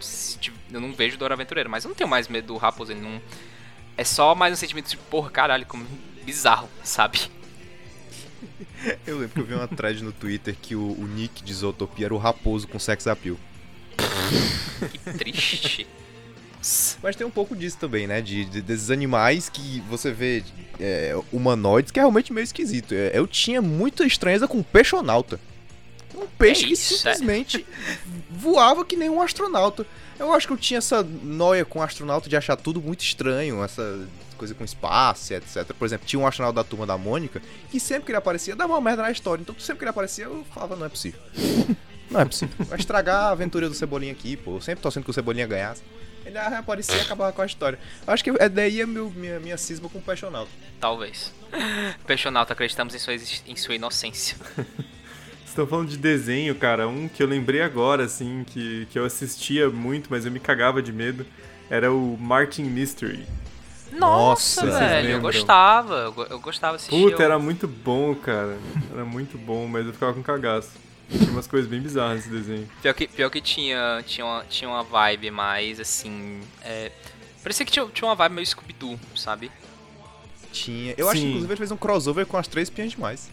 [0.74, 3.20] eu não vejo Dora Aventureira, mas eu não tenho mais medo do raposo, ele não.
[3.98, 5.88] É só mais um sentimento de, porra, caralho, como
[6.24, 7.20] bizarro, sabe?
[9.08, 12.06] Eu lembro que eu vi uma thread no Twitter que o, o nick de Zootopia
[12.06, 13.36] era o raposo com sex appeal.
[14.92, 15.88] Que triste.
[17.02, 18.22] Mas tem um pouco disso também, né?
[18.22, 20.44] De, de- desses animais que você vê
[20.80, 22.94] é, humanoides, que é realmente meio esquisito.
[22.94, 25.40] É, Eu tinha muita estranheza com peixonauta.
[26.16, 27.14] Um peixe É que isso, é.
[27.14, 27.66] simplesmente
[28.32, 29.86] voava que nem um astronauta.
[30.20, 34.08] Eu acho que eu tinha essa noia com astronauta de achar tudo muito estranho, essa
[34.36, 35.64] coisa com espaço, etc.
[35.78, 38.74] Por exemplo, tinha um astronauta da turma da Mônica que sempre que ele aparecia dava
[38.74, 39.42] uma merda na história.
[39.44, 41.20] Então sempre que ele aparecia eu falava, não é possível.
[42.10, 42.66] Não é possível.
[42.66, 44.58] Vai estragar a aventura do Cebolinha aqui, pô.
[44.58, 45.82] Eu sempre torcendo que o Cebolinha ganhasse.
[46.26, 47.80] Ele aparecia e acabava com a história.
[48.06, 50.52] Eu acho que é daí a meu, minha, minha cisma com o Peixonauta.
[50.80, 51.32] Talvez.
[52.06, 54.36] Peixonauta, acreditamos em sua, em sua inocência.
[54.56, 54.68] Vocês
[55.48, 56.88] estão falando de desenho, cara.
[56.88, 60.82] Um que eu lembrei agora, assim, que, que eu assistia muito, mas eu me cagava
[60.82, 61.26] de medo,
[61.70, 63.26] era o Martin Mystery.
[63.94, 65.96] Nossa, Nossa, velho, eu gostava.
[66.18, 67.02] Eu, eu gostava de assistir.
[67.04, 68.58] Puta, eu- era muito bom, cara.
[68.94, 70.72] Era muito bom, mas eu ficava com cagaço.
[71.10, 72.70] Tinha umas coisas bem bizarras nesse desenho.
[72.82, 76.42] Pior que, pior que tinha, tinha, uma, tinha uma vibe mais assim.
[76.62, 76.92] É,
[77.42, 79.52] parecia que tinha, tinha uma vibe meio Scooby-Doo, sabe?
[80.52, 80.94] Tinha.
[80.98, 81.30] Eu acho que Sim.
[81.30, 83.30] inclusive ele fez um crossover com as três piãs demais.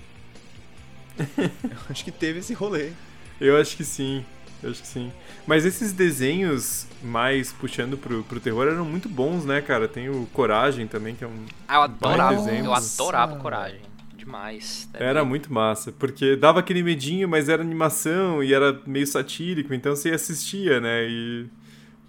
[1.18, 2.92] eu acho que teve esse rolê.
[3.40, 4.24] Eu acho que sim.
[4.62, 5.12] Eu acho que sim.
[5.46, 9.86] Mas esses desenhos mais puxando pro, pro terror eram muito bons, né, cara?
[9.86, 11.44] Tem o Coragem também, que é um.
[11.68, 12.36] Ah, eu adorava.
[12.36, 12.64] desenho.
[12.66, 13.80] Eu adorava Coragem.
[14.24, 14.88] Demais.
[14.94, 19.74] É Era muito massa, porque dava aquele medinho, mas era animação e era meio satírico,
[19.74, 21.06] então você assistia, né?
[21.06, 21.46] E.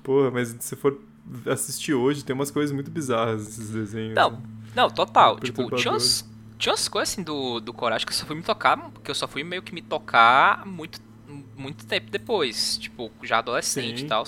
[0.02, 0.98] Porra, mas se você for
[1.48, 4.16] assistir hoje, tem umas coisas muito bizarras nesses desenhos.
[4.16, 4.42] Não, né?
[4.76, 5.40] não, total.
[5.40, 8.44] Tipo, tinha umas, tinha umas coisas assim do, do Coragem que eu só fui me
[8.44, 11.02] tocar, que eu só fui meio que me tocar muito,
[11.58, 12.78] muito tempo depois.
[12.78, 14.06] Tipo, já adolescente Sim.
[14.06, 14.24] e tal.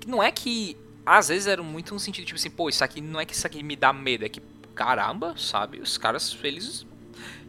[0.00, 0.76] Que não é que.
[1.04, 3.46] Às vezes era muito no sentido, tipo assim, pô, isso aqui não é que isso
[3.46, 4.42] aqui me dá medo, é que,
[4.74, 5.80] caramba, sabe?
[5.80, 6.86] Os caras, eles.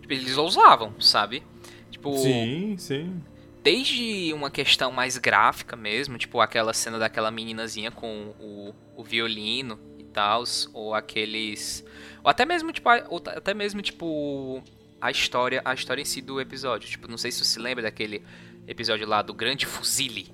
[0.09, 1.43] Eles ousavam, sabe?
[1.91, 3.21] Tipo, Sim, sim.
[3.63, 9.77] desde uma questão mais gráfica mesmo, tipo aquela cena daquela meninazinha com o, o violino
[9.97, 10.43] e tal,
[10.73, 11.83] ou aqueles,
[12.23, 14.63] ou até mesmo tipo, a- ou até mesmo tipo
[15.01, 16.89] a história, a história em si do episódio.
[16.89, 18.21] Tipo, não sei se você se lembra daquele
[18.67, 20.27] episódio lá do Grande Fuzile.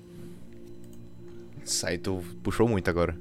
[1.64, 3.16] Isso aí tu puxou muito agora.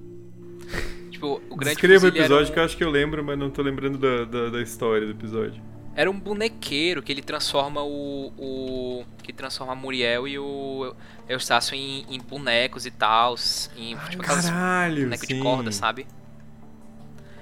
[1.09, 3.49] Tipo, o Grande Descreva o episódio um- que eu acho que eu lembro, mas não
[3.49, 5.61] tô lembrando da, da, da história do episódio.
[5.95, 8.33] Era um bonequeiro que ele transforma o.
[8.37, 10.93] o que transforma a Muriel e o
[11.27, 13.35] Eustácio em, em bonecos e tal.
[13.75, 15.39] Em tipo, aquelas Caralho, bonecos de sim.
[15.39, 16.07] corda, sabe?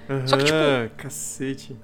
[0.09, 0.59] Aham, Só que, tipo,
[0.97, 1.77] cacete.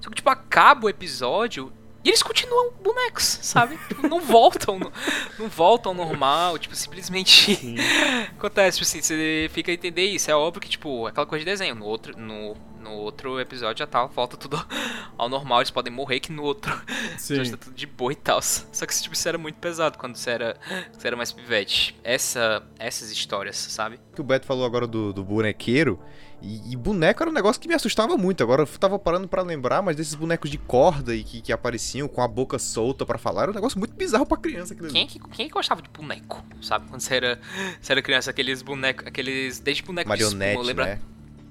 [0.00, 1.72] Só que, tipo, acaba o episódio
[2.04, 3.78] E eles continuam bonecos, sabe?
[3.88, 4.92] Tipo, não voltam, não,
[5.38, 7.58] não voltam ao normal, tipo, simplesmente
[8.38, 10.30] acontece, tipo assim, você fica a entender isso.
[10.30, 11.74] É óbvio que, tipo, aquela coisa de desenho.
[11.74, 14.58] No outro, no, no outro episódio já tá, volta tudo
[15.16, 16.72] ao normal, eles podem morrer que no outro
[17.18, 17.44] Sim.
[17.44, 18.40] já tá tudo de boa e tal.
[18.42, 20.56] Só que tipo, isso era muito pesado quando você era,
[20.92, 21.98] você era mais pivete.
[22.02, 24.00] Essa, essas histórias, sabe?
[24.14, 25.98] que o Beto falou agora do, do bonequeiro.
[26.40, 28.42] E, e boneco era um negócio que me assustava muito.
[28.42, 32.06] Agora eu tava parando pra lembrar, mas desses bonecos de corda e que, que apareciam
[32.06, 34.74] com a boca solta pra falar, era um negócio muito bizarro pra criança.
[34.74, 36.88] Quem é que, quem é que gostava de boneco, sabe?
[36.88, 37.40] Quando você era,
[37.80, 39.58] você era criança, aqueles bonecos, aqueles.
[39.60, 40.84] Desde boneco de espuma, lembra?
[40.84, 41.00] né?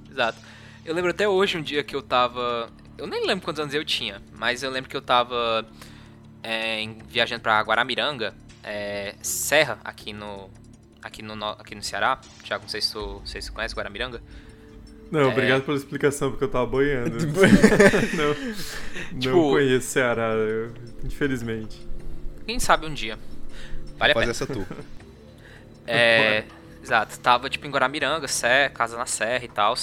[0.10, 0.40] Exato.
[0.88, 2.70] Eu lembro até hoje um dia que eu tava.
[2.98, 5.66] Eu nem lembro quantos anos eu tinha, mas eu lembro que eu tava
[6.42, 10.50] é, em- viajando pra Guaramiranga, é, Serra, aqui no.
[11.04, 12.20] Aqui no, aqui no Ceará.
[12.44, 14.22] Tiago, não sei se tu, sei se tu conhece Guaramiranga.
[15.12, 15.26] Não, É.
[15.26, 17.18] obrigado pela explicação, porque eu tava boiando.
[18.18, 18.34] não,
[19.12, 20.74] não Tipo- conheço Ceará, eu-
[21.04, 21.86] infelizmente.
[22.46, 23.20] Quem sabe um dia.
[23.98, 24.32] Vale a Fazer pena.
[24.32, 24.66] essa tour.
[25.86, 26.44] É.
[26.84, 29.76] Exato, tava tipo em Guaramiranga, Serra, casa na Serra e tal.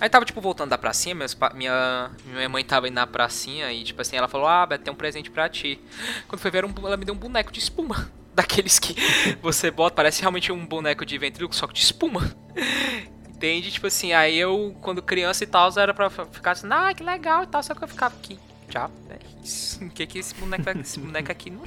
[0.00, 3.82] Aí tava tipo voltando da pracinha, meus minha, minha mãe tava indo na pracinha e
[3.82, 5.80] tipo assim, ela falou: Ah, Beto, tem um presente pra ti.
[6.28, 8.10] Quando foi ver, ela me deu um boneco de espuma.
[8.34, 8.94] Daqueles que
[9.40, 12.30] você bota, parece realmente um boneco de ventríloco, só que de espuma.
[13.26, 13.70] Entende?
[13.70, 17.42] Tipo assim, aí eu, quando criança e tal, era pra ficar assim, ah, que legal
[17.44, 18.38] e tal, só que eu ficava aqui.
[18.68, 19.84] Já, é isso.
[19.84, 21.62] O que que esse boneco, esse boneco aqui não.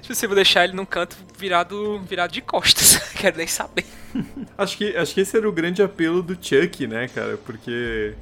[0.00, 2.96] tipo assim, vou deixar ele num canto virado, virado de costas.
[3.18, 3.84] Quero nem saber.
[4.56, 7.36] Acho que, acho que esse era o grande apelo do Chuck, né, cara?
[7.38, 8.14] Porque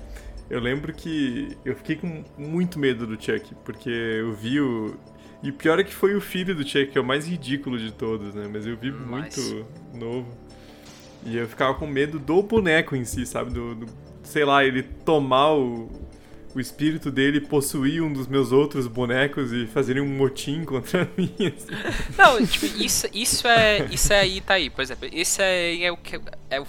[0.49, 4.97] eu lembro que eu fiquei com muito medo do Chuck, porque eu vi o.
[5.43, 7.79] E o pior é que foi o filho do Chuck, que é o mais ridículo
[7.79, 8.47] de todos, né?
[8.53, 10.29] Mas eu vi Mas- muito novo.
[11.25, 13.51] E eu ficava com medo do boneco em si, sabe?
[13.53, 13.87] Do, do-
[14.23, 15.91] sei lá, ele tomar o,
[16.59, 21.35] o espírito dele, possuir um dos meus outros bonecos e fazerem um motim contra mim.
[21.39, 22.17] assim.
[22.17, 23.87] Não, tipo, isso, isso é.
[23.91, 24.71] Isso é aí, tá aí.
[24.71, 26.67] Por exemplo, esse é, é o que é o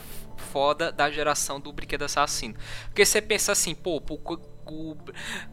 [0.51, 2.55] foda da geração do brinquedo assassino.
[2.87, 4.17] Porque você pensa assim, pô, pô,
[4.71, 4.97] o,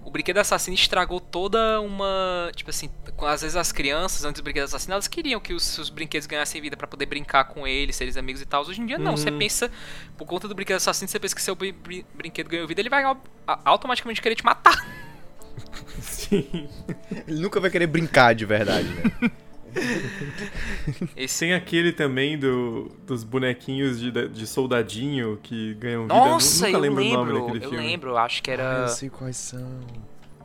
[0.04, 2.50] o, brinquedo assassino estragou toda uma.
[2.54, 5.78] Tipo assim, com- às vezes as crianças, antes do brinquedo assassino, elas queriam que os,
[5.78, 8.62] os brinquedos ganhassem vida pra poder brincar com eles, seres amigos e tal.
[8.62, 9.70] Hoje em dia não, você pensa,
[10.16, 12.90] por conta do brinquedo assassino, você pensa que seu brin- brin- brinquedo ganhou vida, ele
[12.90, 13.02] vai
[13.64, 14.76] automaticamente querer te matar.
[16.00, 16.68] Sim.
[17.26, 19.30] Ele nunca vai querer brincar de verdade, né?
[21.16, 26.14] Esse Tem aquele também do, dos bonequinhos de, de soldadinho que ganham vida.
[26.14, 27.86] Nossa, Nunca eu lembro o nome lembro, daquele eu filme.
[27.86, 29.80] lembro, acho que Ah, era eu sei quais são.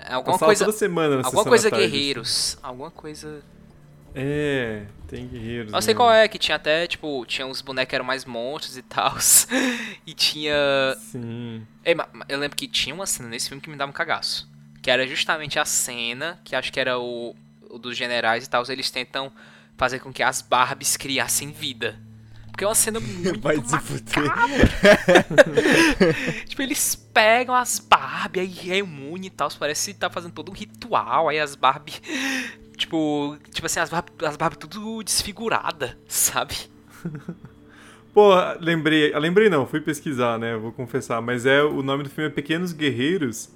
[0.07, 3.37] alguma Passava coisa, toda semana na alguma coisa da tarde, guerreiros, alguma coisa.
[3.37, 3.43] assim.
[4.15, 5.71] É, tem guerreiros.
[5.71, 5.97] Não sei né?
[5.97, 9.15] qual é, que tinha até, tipo, tinha uns bonecos que eram mais monstros e tal.
[10.05, 10.53] e tinha.
[10.99, 11.65] Sim.
[11.83, 11.95] Ei,
[12.29, 14.47] eu lembro que tinha uma cena nesse filme que me dava um cagaço.
[14.83, 17.35] Que era justamente a cena, que acho que era o
[17.77, 19.31] dos generais e tal, eles tentam
[19.77, 21.99] fazer com que as Barbies criassem vida.
[22.47, 24.31] Porque é uma cena muito Vai se fuder.
[26.45, 30.55] Tipo, eles pegam as Barbie, aí reúnem e tal, parece que tá fazendo todo um
[30.55, 31.93] ritual, aí as Barbie,
[32.77, 36.55] tipo, tipo assim, as Barbie, as Barbie tudo desfigurada, sabe?
[38.13, 39.11] Pô, lembrei.
[39.13, 40.55] ah, Lembrei não, fui pesquisar, né?
[40.55, 41.19] Vou confessar.
[41.21, 43.49] Mas é o nome do filme é Pequenos Guerreiros.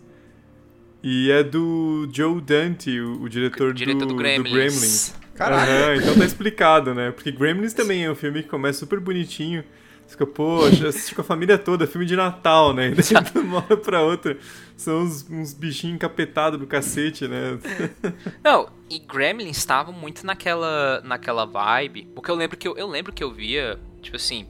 [1.09, 4.51] E é do Joe Dante, o, o diretor, Diretor do, do, Gremlins.
[4.51, 5.15] Gremlins.
[5.35, 5.71] Caralho.
[5.71, 7.11] Aham, então tá explicado, né?
[7.11, 9.63] Porque Gremlins também é um filme que começa super bonitinho.
[10.05, 12.89] Você fica, poxa, assiste com a família toda, filme de Natal, né?
[12.89, 14.37] E daí, de uma hora pra outra,
[14.75, 17.57] são uns, uns bichinhos encapetados do cacete, né?
[18.43, 23.13] Não, e Gremlins estavam muito naquela, naquela vibe, porque eu lembro que eu, eu lembro
[23.13, 24.45] que eu via, tipo assim,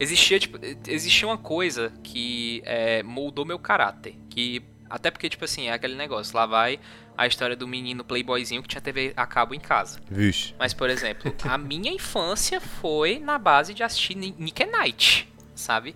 [0.00, 4.60] existia tipo, existia uma coisa que é, moldou meu caráter, que
[4.90, 6.78] até porque tipo assim, é aquele negócio, lá vai
[7.16, 10.00] a história do menino playboyzinho que tinha TV a cabo em casa.
[10.10, 10.54] Vixe.
[10.58, 15.32] Mas, por exemplo, a minha infância foi na base de assistir Ni- Nick and Night,
[15.54, 15.94] sabe?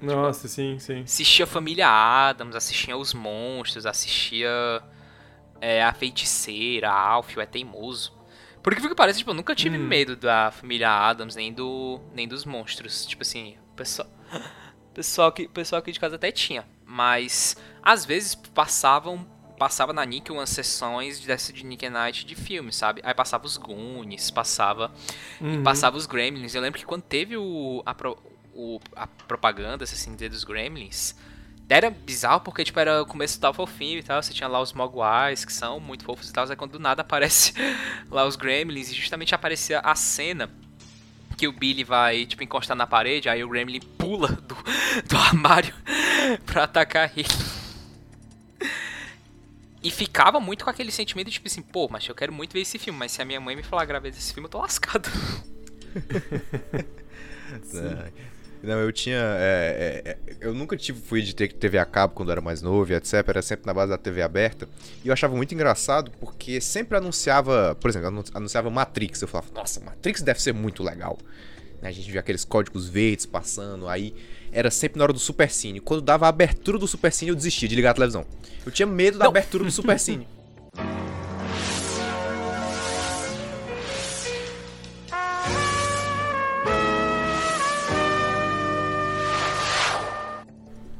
[0.00, 1.02] Nossa, sim, sim.
[1.02, 4.82] Assistia Família Adams, assistia Os Monstros, assistia
[5.60, 8.12] é, A Feiticeira, Alf, o É Teimoso.
[8.62, 12.26] Por incrível que pareça, tipo, eu nunca tive medo da Família Adams, nem do nem
[12.26, 13.04] dos monstros.
[13.04, 14.08] Tipo assim, o pessoal,
[14.94, 16.64] pessoal, aqui, pessoal aqui de casa até tinha.
[16.94, 19.26] Mas, às vezes, passavam
[19.58, 23.00] passava na Nick umas sessões dessa de Nick and Night de filme, sabe?
[23.04, 24.92] Aí passava os Goonies, passava
[25.40, 26.54] e passava os Gremlins.
[26.54, 28.18] Eu lembro que quando teve o, a, pro-
[28.52, 31.14] o- a propaganda, assim dos Gremlins,
[31.68, 34.72] era bizarro porque, tipo, era o começo tava fofinho e tal, você tinha lá os
[34.72, 37.54] Mogwais, que são muito fofos e tal, aí quando do nada aparece
[38.10, 40.50] lá os Gremlins e justamente aparecia a cena
[41.44, 44.56] que o Billy vai, tipo, encostar na parede, aí o Gremlin pula do,
[45.06, 45.74] do armário
[46.46, 47.28] pra atacar ele.
[49.82, 52.60] E ficava muito com aquele sentimento de tipo assim, pô, mas eu quero muito ver
[52.60, 55.06] esse filme, mas se a minha mãe me falar gravidez desse filme, eu tô lascado.
[58.64, 59.16] Não, eu tinha.
[59.16, 62.62] é, é, é, eu nunca tive, fui de ter TV a cabo quando era mais
[62.62, 63.14] novo, etc.
[63.28, 64.68] Era sempre na base da TV aberta.
[65.04, 69.20] E eu achava muito engraçado porque sempre anunciava, por exemplo, anu- anunciava Matrix.
[69.22, 71.18] Eu falava, nossa, Matrix deve ser muito legal.
[71.82, 74.14] A gente via aqueles códigos verdes passando, aí
[74.50, 75.80] era sempre na hora do Supercine.
[75.80, 78.24] Quando dava a abertura do Supercine, eu desistia de ligar a televisão.
[78.64, 80.26] Eu tinha medo da abertura do Supercine.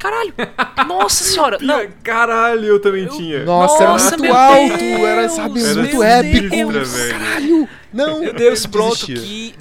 [0.04, 0.34] Caralho!
[0.86, 1.56] Nossa senhora!
[1.62, 3.42] Não, Caralho, eu também tinha.
[3.42, 5.00] Nossa, Nossa, era muito alto, Deus!
[5.02, 6.04] era, sabe, Meu muito Deus!
[6.04, 6.70] épico.
[6.72, 7.18] velho.
[7.18, 7.68] Caralho!
[7.90, 9.54] Não, meu Deus, eu pronto, que.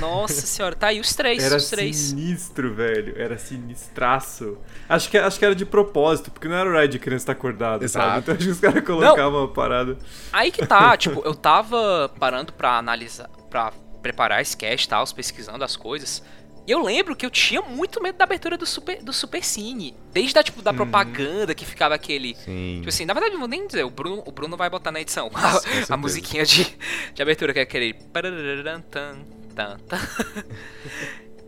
[0.00, 1.96] Nossa senhora, tá aí os três, Era os três.
[1.96, 3.14] sinistro, velho.
[3.16, 4.58] Era sinistraço.
[4.88, 7.32] Acho que, acho que era de propósito, porque não era o ride de criança estar
[7.32, 8.04] acordado, sabe?
[8.04, 8.18] Exato.
[8.18, 9.96] Então acho que os caras colocavam uma parada.
[10.32, 15.04] Aí que tá, tipo, eu tava parando pra analisar, pra preparar esse cast e tal,
[15.14, 16.22] pesquisando as coisas.
[16.66, 19.94] E eu lembro que eu tinha muito medo da abertura do Super, do Super Cine.
[20.12, 22.34] Desde a, tipo, da propaganda que ficava aquele.
[22.36, 22.76] Sim.
[22.76, 25.00] Tipo assim, na verdade, não vou nem dizer, o Bruno, o Bruno vai botar na
[25.00, 25.30] edição.
[25.34, 26.64] A, a musiquinha de,
[27.12, 27.92] de abertura, que é aquele.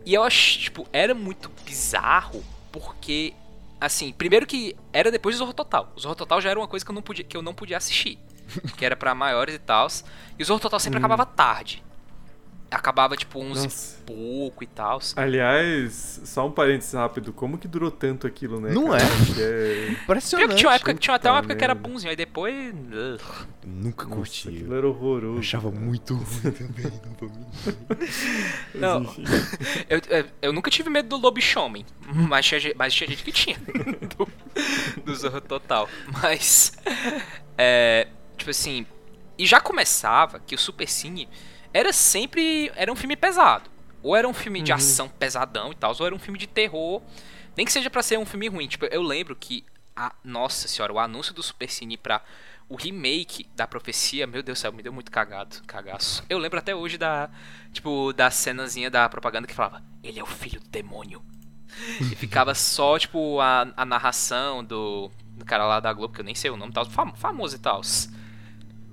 [0.05, 3.33] E eu acho, tipo, era muito bizarro, porque,
[3.81, 5.91] assim, primeiro que era depois do Zorro Total.
[5.95, 7.75] O Zorro Total já era uma coisa que eu não podia, que eu não podia
[7.77, 8.17] assistir.
[8.77, 9.87] que era pra maiores e tal.
[10.39, 11.83] E o Zorro Total sempre acabava tarde.
[12.69, 13.97] Acabava, tipo, uns Nossa.
[13.99, 14.99] e pouco e tal.
[15.15, 17.31] Aliás, só um parênteses rápido.
[17.31, 18.71] Como que durou tanto aquilo, né?
[18.71, 19.03] Não cara?
[19.03, 19.33] é?
[19.33, 19.85] Que é...
[19.85, 20.49] Pior Impressionante.
[20.49, 22.75] que tinha uma época, tinha até uma época que era bonzinho, aí depois.
[23.65, 24.49] Nunca Nossa, curti.
[24.49, 25.35] aquilo era horroroso.
[25.35, 28.75] Eu achava muito ruim também, não vou mentir.
[28.75, 29.03] Não.
[29.89, 31.85] Eu, eu, eu nunca tive medo do lobisomem,
[32.27, 33.57] mas tinha, mas tinha gente que tinha.
[34.17, 34.27] do,
[35.03, 35.87] do Zorro Total.
[36.21, 36.73] Mas.
[37.57, 38.07] É.
[38.37, 38.85] Tipo assim.
[39.37, 41.29] E já começava que o Super Cine
[41.73, 42.71] era sempre.
[42.75, 43.69] Era um filme pesado.
[44.03, 47.01] Ou era um filme de ação pesadão e tal, ou era um filme de terror.
[47.55, 48.67] Nem que seja pra ser um filme ruim.
[48.67, 49.63] Tipo, eu lembro que.
[49.95, 52.21] A, nossa senhora, o anúncio do Super Cine pra
[52.69, 56.23] o remake da profecia, meu Deus do céu, me deu muito cagado, cagaço.
[56.29, 57.29] Eu lembro até hoje da,
[57.71, 61.23] tipo, da cenazinha da propaganda que falava, ele é o filho do demônio.
[61.99, 66.25] E ficava só, tipo, a, a narração do, do cara lá da Globo, que eu
[66.25, 67.81] nem sei o nome tal, fam, famoso e tal.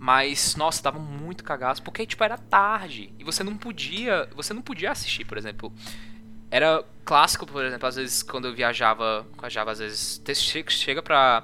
[0.04, 3.10] Mas, nossa, dava muito cagaço, porque, tipo, era tarde.
[3.18, 4.28] E você não podia.
[4.36, 5.72] Você não podia assistir, por exemplo.
[6.50, 9.26] Era clássico, por exemplo, às vezes quando eu viajava.
[9.40, 10.20] Viajava, às vezes.
[10.68, 11.42] Chega pra.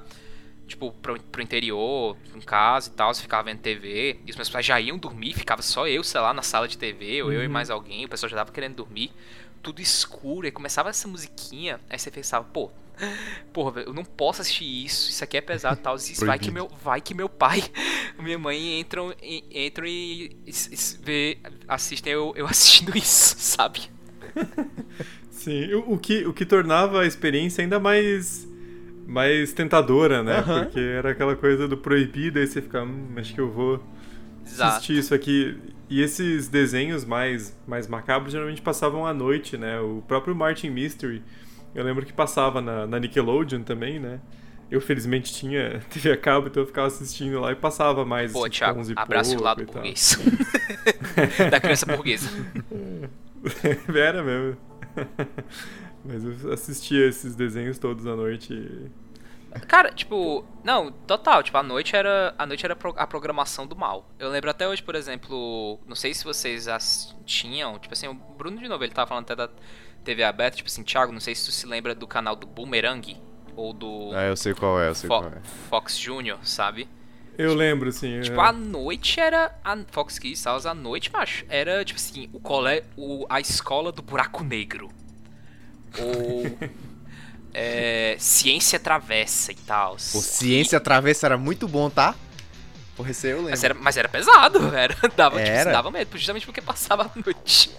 [0.69, 4.51] Tipo, pro, pro interior, em casa e tal, você ficava vendo TV, e os meus
[4.51, 7.43] pais já iam dormir, ficava só eu, sei lá, na sala de TV, ou eu
[7.43, 9.11] e mais alguém, o pessoal já tava querendo dormir,
[9.61, 12.71] tudo escuro, e começava essa musiquinha, aí você pensava, pô,
[13.53, 16.51] porra, eu não posso assistir isso, isso aqui é pesado e tal, isso vai que
[16.51, 17.63] meu, vai que meu pai,
[18.19, 23.91] minha mãe entram, e- entram e, e- e vê, assistem eu, eu assistindo isso, sabe?
[25.31, 28.49] Sim, o, o que, o que tornava a experiência ainda mais
[29.07, 30.43] mais tentadora, né?
[30.43, 30.47] Aham.
[30.53, 33.83] Porque era aquela coisa do proibido, aí você fica, hum, acho que eu vou
[34.47, 34.87] Exato.
[34.87, 35.57] assistir isso aqui.
[35.91, 39.81] E esses desenhos mais, mais macabros geralmente passavam à noite, né?
[39.81, 41.23] O próprio Martin Mystery,
[41.75, 44.21] eu lembro que passava na, na Nickelodeon também, né?
[44.71, 48.33] Eu felizmente tinha TV a cabo, então eu ficava assistindo lá e passava mais.
[48.33, 50.19] Pô, assim, Thiago, 11 abraço pouco lado burguês.
[51.51, 52.29] da criança burguesa.
[53.95, 54.57] Era mesmo.
[56.05, 58.55] Mas eu assistia esses desenhos todos à noite.
[58.55, 58.91] e-
[59.67, 64.09] Cara, tipo, não, total, tipo, a noite era a noite era a programação do mal.
[64.17, 68.15] Eu lembro até hoje, por exemplo, não sei se vocês as tinham, tipo assim, o
[68.15, 69.51] Bruno de novo, ele tava falando até da
[70.05, 73.17] TV aberta, tipo assim, Thiago, não sei se tu se lembra do canal do Boomerang
[73.57, 75.41] ou do Ah, eu sei qual é, eu sei Fo- qual é.
[75.69, 76.89] Fox Junior, sabe?
[77.39, 78.21] Eu lembro, assim.
[78.21, 78.45] Tipo, é.
[78.49, 79.55] a noite era.
[79.65, 83.91] A Fox Kids, tal, a noite, macho, era tipo assim, o cole, o, a escola
[83.91, 84.91] do buraco negro.
[85.99, 86.43] Ou.
[87.55, 89.93] é, ciência travessa e tal.
[89.93, 92.15] Pô, Ciência Travessa era muito bom, tá?
[92.97, 93.51] Porra, esse aí eu lembro.
[93.53, 95.73] Mas era, mas era pesado, era, dava, tipo, Era?
[95.73, 97.71] dava medo, justamente porque passava a noite.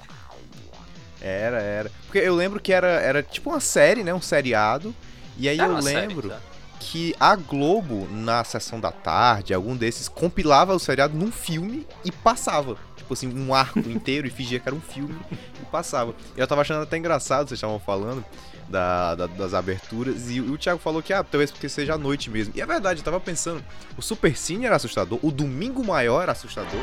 [1.22, 1.92] Era, era.
[2.06, 4.14] Porque eu lembro que era, era tipo uma série, né?
[4.14, 4.94] Um seriado.
[5.38, 6.40] E aí Era eu uma série, lembro tá?
[6.80, 12.12] que a Globo, na sessão da tarde, algum desses, compilava o seriado num filme e
[12.12, 12.76] passava.
[12.98, 15.16] Tipo assim, um arco inteiro e fingia que era um filme
[15.62, 16.14] e passava.
[16.36, 18.26] E eu tava achando até engraçado, vocês estavam falando
[18.68, 20.30] da, da- das aberturas.
[20.32, 22.54] E o Thiago falou que, ah, talvez porque seja à noite mesmo.
[22.56, 23.64] E é verdade, eu tava pensando,
[23.98, 26.82] o Super Cine era assustador, o Domingo Maior era assustador.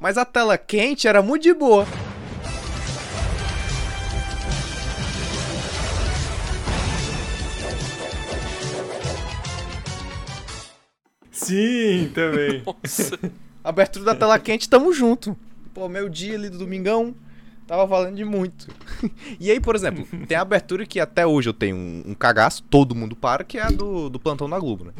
[0.00, 1.86] Mas a tela quente era muito de boa.
[11.30, 12.62] Sim, também.
[12.66, 13.18] Nossa.
[13.62, 15.36] Abertura da tela quente, tamo junto.
[15.74, 17.14] Pô, meu dia ali do domingão
[17.66, 18.66] tava valendo de muito.
[19.38, 22.64] e aí, por exemplo, tem a abertura que até hoje eu tenho um, um cagaço,
[22.64, 24.92] todo mundo para, que é a do, do plantão da Globo, né?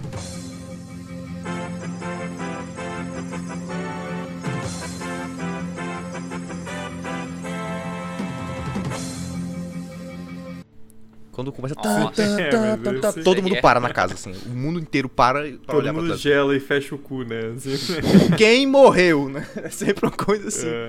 [11.41, 11.75] Quando começa.
[11.75, 12.13] tá, Nossa.
[12.23, 13.23] tá, É, tá, tá, tá, sei.
[13.23, 14.33] todo mundo para na casa, assim.
[14.47, 16.21] O mundo inteiro para pra Todo olhar pra mundo trás.
[16.21, 17.53] gela e fecha o cu, né?
[17.57, 17.71] Assim,
[18.37, 19.47] Quem morreu, né?
[19.57, 20.69] É sempre uma coisa assim.
[20.69, 20.89] é.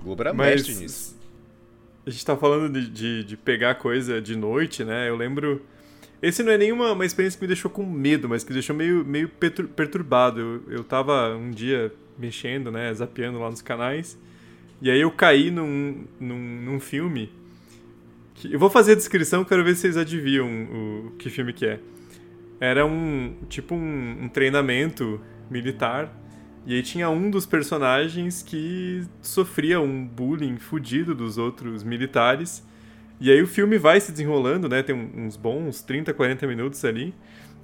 [0.00, 1.16] O Globo era Mas mestre nisso.
[2.06, 5.08] a gente tá falando de, de, de pegar coisa de noite, né?
[5.08, 5.62] Eu lembro.
[6.20, 8.74] Esse não é nenhuma uma experiência que me deixou com medo, mas que me deixou
[8.74, 10.40] meio, meio pertur- perturbado.
[10.68, 12.92] Eu, eu tava um dia mexendo, né?
[12.92, 14.18] Zapeando lá nos canais.
[14.82, 17.32] E aí eu caí num, num, num filme.
[18.38, 21.66] Que, eu vou fazer a descrição, quero ver se vocês adivinham o que filme que
[21.66, 21.80] é.
[22.60, 23.36] Era um.
[23.48, 25.20] Tipo um, um treinamento
[25.50, 26.12] militar.
[26.66, 32.66] E aí tinha um dos personagens que sofria um bullying fudido dos outros militares.
[33.20, 34.82] E aí o filme vai se desenrolando, né?
[34.82, 37.14] Tem uns bons 30, 40 minutos ali.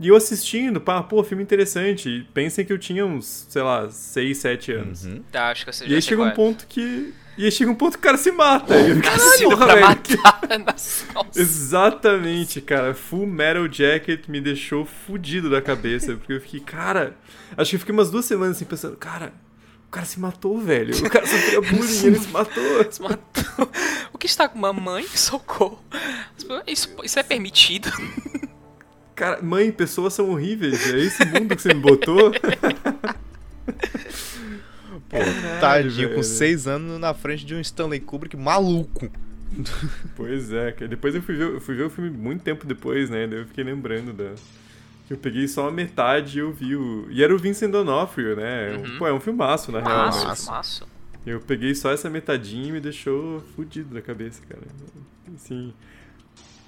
[0.01, 2.09] E eu assistindo, pá, pô, filme interessante.
[2.09, 5.05] E pensem que eu tinha uns, sei lá, 6, 7 anos.
[5.05, 5.23] Uhum.
[5.31, 7.15] Tá, acho que você E já aí sei chega um ponto que.
[7.37, 8.77] E aí chega um ponto que o cara se mata.
[8.77, 10.41] E eu Caralho, porra, pra matar.
[10.65, 11.41] Nossa.
[11.41, 12.95] Exatamente, cara.
[12.95, 16.15] Full Metal Jacket me deixou fudido da cabeça.
[16.15, 17.17] Porque eu fiquei, cara.
[17.57, 19.33] Acho que eu fiquei umas duas semanas assim pensando, cara,
[19.89, 20.95] o cara se matou, velho.
[20.97, 22.93] O cara sofreu bullying, ele se matou.
[22.93, 23.69] Se matou.
[24.13, 25.05] O que está com mamãe?
[25.15, 25.83] Socorro.
[26.67, 27.91] Isso, isso é permitido?
[29.15, 30.93] Cara, mãe, pessoas são horríveis.
[30.93, 32.33] É esse mundo que você me botou?
[35.19, 39.09] Pô, tadinho, com seis anos na frente de um Stanley Kubrick maluco.
[40.17, 40.89] pois é, cara.
[40.89, 43.27] Depois eu fui, ver, eu fui ver o filme muito tempo depois, né?
[43.27, 44.33] Daí eu fiquei lembrando da.
[45.09, 47.07] Eu peguei só a metade e eu vi o.
[47.11, 48.73] E era o Vincent D'Onofrio, né?
[48.77, 48.99] Uhum.
[48.99, 50.07] Pô, é um filmaço, na real.
[50.07, 50.89] Maço, mas- maço.
[51.27, 54.61] Eu peguei só essa metadinha e me deixou fudido da cabeça, cara.
[55.35, 55.73] Assim.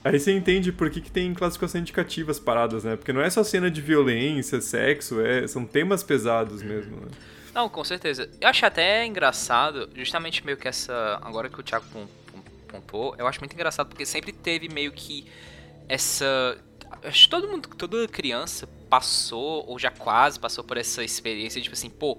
[0.03, 2.95] Aí você entende por que, que tem classificação indicativa as paradas, né?
[2.97, 7.09] Porque não é só cena de violência, sexo, é, são temas pesados mesmo, né?
[7.57, 8.31] Não, com certeza.
[8.39, 11.19] Eu acho até engraçado, justamente meio que essa.
[11.23, 14.93] Agora que o Thiago pon- pon- pontuou, eu acho muito engraçado porque sempre teve meio
[14.93, 15.27] que
[15.89, 16.59] essa.
[17.03, 21.73] Acho que todo mundo, toda criança passou, ou já quase passou por essa experiência, tipo
[21.75, 22.19] assim, pô,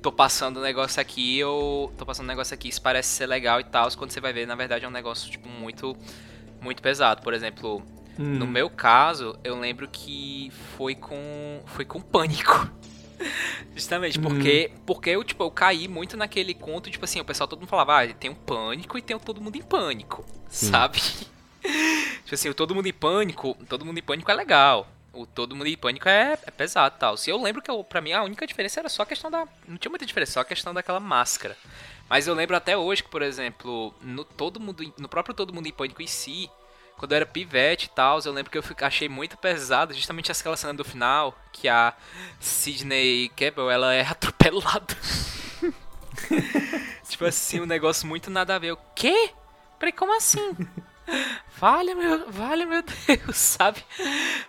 [0.00, 3.58] tô passando um negócio aqui, eu tô passando um negócio aqui, isso parece ser legal
[3.60, 3.90] e tal.
[3.96, 5.96] Quando você vai ver, na verdade é um negócio, tipo, muito,
[6.60, 7.22] muito pesado.
[7.22, 7.82] Por exemplo,
[8.16, 11.60] no meu caso, eu lembro que foi com.
[11.66, 12.70] Foi com pânico.
[13.74, 17.60] Justamente, porque, porque eu, tipo, eu caí muito naquele conto, tipo assim, o pessoal todo
[17.60, 21.00] mundo falava, ah, tem um pânico e tem o todo mundo em pânico, sabe?
[21.60, 24.88] tipo assim, o todo mundo em pânico, todo mundo em pânico é legal.
[25.12, 27.16] O todo mundo em pânico é, é pesado e tal.
[27.16, 29.46] Se eu lembro que eu, pra mim a única diferença era só a questão da.
[29.66, 31.56] Não tinha muita diferença, só a questão daquela máscara.
[32.08, 35.66] Mas eu lembro até hoje que, por exemplo, no todo mundo, no próprio Todo Mundo
[35.66, 36.50] em Pânico em si,
[37.00, 40.54] quando eu era pivete e tal, eu lembro que eu achei muito pesado justamente aquela
[40.54, 41.94] cena do final, que a
[42.38, 44.94] Sidney Cabell, ela é atropelada.
[47.08, 48.72] tipo assim, um negócio muito nada a ver.
[48.72, 49.30] O quê?
[49.78, 50.54] Peraí, como assim?
[51.58, 53.84] Vale, meu, vale, meu Deus, sabe?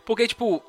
[0.05, 0.63] Porque, tipo,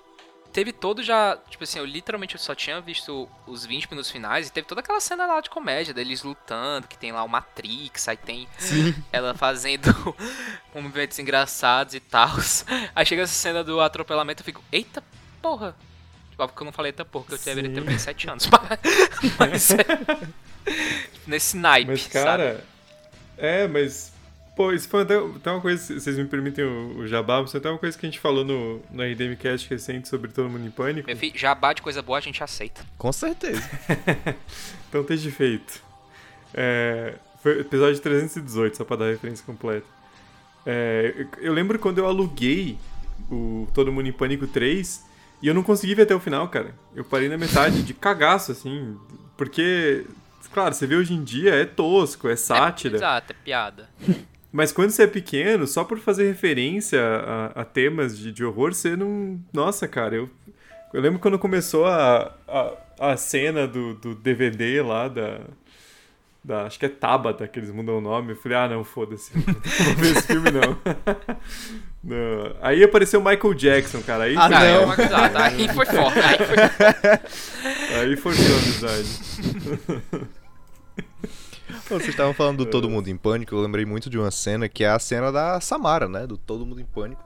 [0.53, 1.37] teve todo já.
[1.49, 5.01] Tipo assim, eu literalmente só tinha visto os 20 minutos finais e teve toda aquela
[5.01, 8.47] cena lá de comédia deles lutando, que tem lá o Matrix, aí tem
[9.11, 9.89] ela fazendo
[10.75, 12.31] movimentos engraçados e tal.
[12.95, 15.03] Aí chega essa cena do atropelamento eu fico, eita
[15.41, 15.75] porra!
[16.31, 17.87] Tipo, porque eu não falei eita porra, que eu deveria ter Sim.
[17.87, 18.49] bem 7 anos.
[19.39, 19.77] Mas é.
[21.27, 22.13] Nesse naipe, Mas, sabe?
[22.13, 22.65] cara.
[23.37, 24.13] É, mas.
[24.63, 27.51] Pô, isso foi até, até uma coisa, se vocês me permitem o, o jabá, isso
[27.51, 30.65] foi até uma coisa que a gente falou no, no RDMcast recente sobre Todo Mundo
[30.65, 31.09] em Pânico.
[31.09, 32.81] Meu filho, jabá de coisa boa a gente aceita.
[32.97, 33.61] Com certeza.
[34.89, 35.83] Então esteja feito.
[36.53, 39.87] É, foi episódio 318, só pra dar a referência completa.
[40.67, 42.79] É, eu, eu lembro quando eu aluguei
[43.31, 45.03] o Todo Mundo em Pânico 3
[45.41, 46.75] e eu não consegui ver até o final, cara.
[46.95, 48.97] Eu parei na metade de cagaço, assim.
[49.35, 50.05] Porque,
[50.53, 52.97] claro, você vê hoje em dia, é tosco, é sátira.
[52.97, 53.89] É, exato, é piada.
[54.53, 58.75] Mas quando você é pequeno, só por fazer referência a, a temas de, de horror,
[58.75, 59.41] você não.
[59.53, 60.29] Nossa, cara, eu.
[60.93, 62.73] Eu lembro quando começou a, a,
[63.13, 65.41] a cena do, do DVD lá da.
[66.45, 66.63] da.
[66.67, 68.33] Acho que é Tabata que eles mudam o nome.
[68.33, 69.33] Eu falei, ah, não, foda-se.
[69.39, 69.43] Não
[69.87, 70.77] vou ver esse filme, não.
[72.05, 72.57] Não.
[72.61, 74.25] Aí apareceu o Michael Jackson, cara.
[74.25, 74.85] Aí, Ah, foi- Ah, é não.
[74.85, 75.17] uma coisa.
[75.45, 76.19] Aí foi forte.
[76.19, 79.09] Aí foi aí forçou a amizade.
[81.93, 84.83] Vocês estavam falando do Todo Mundo em Pânico, eu lembrei muito de uma cena que
[84.85, 86.27] é a cena da Samara, né?
[86.27, 87.23] Do Todo Mundo em Pânico.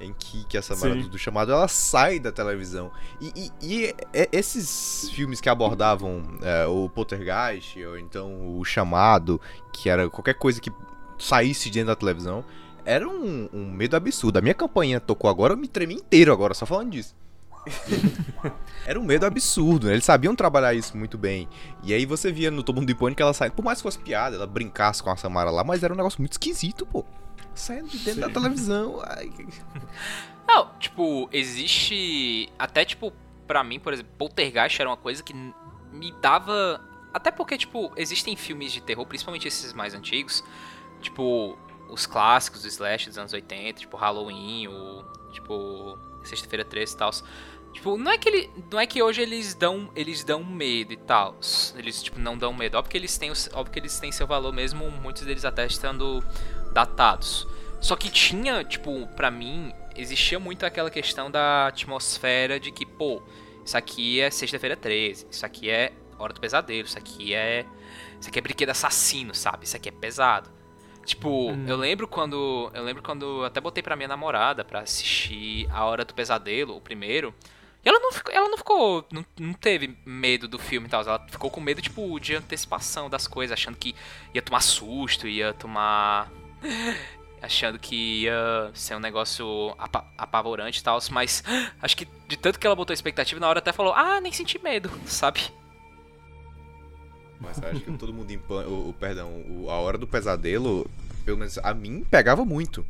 [0.00, 2.90] Em que, que a Samara do, do chamado ela sai da televisão.
[3.20, 9.40] E, e- e é- esses filmes que abordavam é, o Poltergeist, ou então o chamado,
[9.72, 10.70] que era qualquer coisa que
[11.18, 12.44] saísse dentro da televisão,
[12.84, 14.36] era um, um medo absurdo.
[14.38, 17.14] A minha campanha tocou agora, eu me tremi inteiro agora, só falando disso.
[18.86, 19.94] Era um medo absurdo, né?
[19.94, 21.48] Eles sabiam trabalhar isso muito bem.
[21.82, 23.98] E aí você via no Todo Mundo em Pânico ela saindo, por mais que fosse
[23.98, 27.04] piada, ela brincasse com a Samara lá, mas era um negócio muito esquisito, pô.
[27.54, 29.00] Saindo de dentro da televisão.
[29.04, 29.30] Ai,
[30.46, 32.48] Não, tipo, existe.
[32.58, 33.12] Até, tipo,
[33.46, 35.34] pra mim, por exemplo, Poltergeist era uma coisa que
[35.92, 36.80] me dava.
[37.12, 40.44] Até porque, tipo, existem filmes de terror, principalmente esses mais antigos,
[41.00, 41.56] tipo,
[41.88, 45.04] os clássicos do Slash dos anos 80, tipo, Halloween, o.
[45.32, 47.10] Tipo, Sexta-feira 13 e tal.
[47.74, 50.96] Tipo, não é que ele, não é que hoje eles dão, eles dão medo e
[50.96, 51.36] tal.
[51.76, 52.78] Eles tipo não dão medo.
[52.78, 56.24] Óbvio que eles têm, óbvio que eles têm seu valor mesmo, muitos deles até estando
[56.72, 57.46] datados.
[57.80, 63.20] Só que tinha, tipo, pra mim, existia muito aquela questão da atmosfera de que, pô,
[63.64, 67.66] isso aqui é sexta-feira 13, isso aqui é hora do pesadelo, isso aqui é
[68.18, 69.66] isso aqui é brinquedo assassino, sabe?
[69.66, 70.48] Isso aqui é pesado.
[71.04, 72.70] Tipo, eu lembro quando.
[72.72, 76.74] Eu lembro quando eu até botei pra minha namorada pra assistir A Hora do Pesadelo,
[76.74, 77.34] o primeiro.
[77.84, 78.32] Ela não ficou.
[78.34, 79.06] Ela não ficou.
[79.12, 81.02] Não, não teve medo do filme e tal.
[81.02, 83.94] Ela ficou com medo, tipo, de antecipação das coisas, achando que
[84.32, 86.30] ia tomar susto, ia tomar.
[87.42, 90.98] achando que ia ser um negócio apa- apavorante e tal.
[91.10, 91.44] Mas
[91.82, 94.58] acho que de tanto que ela botou expectativa, na hora até falou, ah, nem senti
[94.62, 95.42] medo, sabe?
[97.40, 98.40] Mas acho que todo mundo em.
[98.48, 100.88] O, o- perdão, o- a hora do pesadelo,
[101.24, 102.86] pelo menos a mim, pegava muito.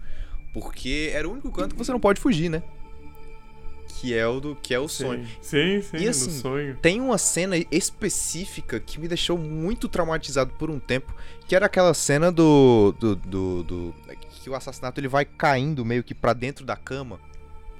[0.52, 2.62] Porque era o único canto que você não pode fugir, né?
[4.00, 5.24] Que é o do que é o sonho.
[5.40, 6.76] Sim, sim, sim E no assim, sonho.
[6.82, 11.14] Tem uma cena específica que me deixou muito traumatizado por um tempo,
[11.46, 13.94] que era aquela cena do do, do, do-
[14.42, 17.18] que o assassinato ele vai caindo meio que pra dentro da cama.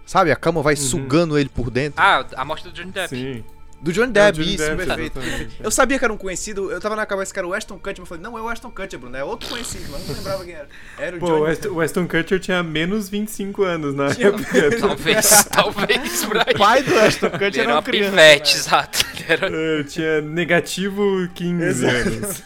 [0.06, 0.30] Sabe?
[0.32, 2.00] A cama vai sugando ele por dentro.
[2.00, 3.08] Ah, a morte do Johnny Depp.
[3.08, 3.44] Sim.
[3.84, 5.18] Do Johnny É, Depp, Johnny isso, Depp, perfeito.
[5.20, 5.56] exatamente.
[5.62, 7.96] Eu sabia que era um conhecido, eu tava na cabeça que era o Ashton Kutcher,
[7.98, 10.14] mas eu falei, não, é o Ashton Kutcher, Bruno, é outro conhecido, mas eu não
[10.14, 10.68] lembrava quem era.
[10.98, 14.78] Era o Pô, Johnny Aston, o Aston Kutcher tinha menos 25 anos na Tinha época.
[14.80, 16.54] Talvez, talvez, por aí.
[16.54, 18.10] O pai do Ashton Kutcher era era uma criança.
[18.10, 19.04] pivete, exato.
[19.14, 19.50] Ele era...
[19.52, 22.42] É, tinha negativo 15 anos.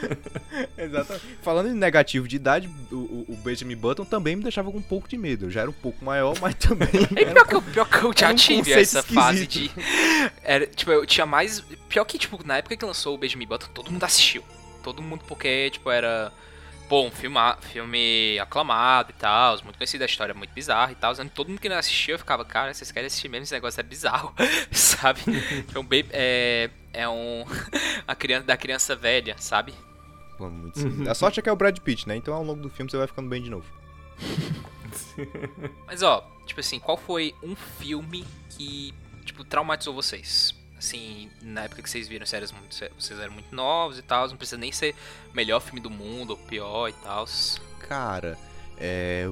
[0.76, 1.26] Exatamente.
[1.42, 5.08] Falando em negativo de idade, o, o- Benjamin Button também me deixava com um pouco
[5.08, 5.46] de medo.
[5.46, 6.88] Eu já era um pouco maior, mas também.
[7.14, 9.66] É pior que, eu, pior que eu já um tive essa fase de.
[9.66, 10.32] esquisito.
[10.42, 11.60] Era, tipo, eu tinha mais.
[11.88, 14.42] Pior que, tipo, na época que lançou o Benjamin Button, todo mundo assistiu.
[14.82, 16.32] Todo mundo, porque, tipo, era.
[16.88, 17.36] Pô, um filme,
[17.72, 21.12] filme aclamado e tal, muito conhecido, a história é muito bizarra e tal.
[21.34, 23.42] Todo mundo que não assistiu, eu ficava, cara, vocês querem assistir mesmo?
[23.42, 24.32] Esse negócio é bizarro,
[24.70, 25.20] sabe?
[25.74, 27.44] É um é, é um.
[28.06, 29.74] a criança da criança velha, sabe?
[30.38, 31.08] Muito esquisito.
[31.08, 32.16] A sorte é que é o Brad Pitt, né?
[32.16, 33.66] Então ao longo do filme você vai ficando bem de novo.
[35.86, 40.54] Mas ó, tipo assim, qual foi um filme que, tipo, traumatizou vocês?
[40.78, 42.76] Assim, na época que vocês viram séries muito.
[42.98, 44.94] Vocês eram muito novos e tal, não precisa nem ser
[45.32, 47.26] o melhor filme do mundo ou pior e tal.
[47.80, 48.38] Cara,
[48.76, 49.30] é,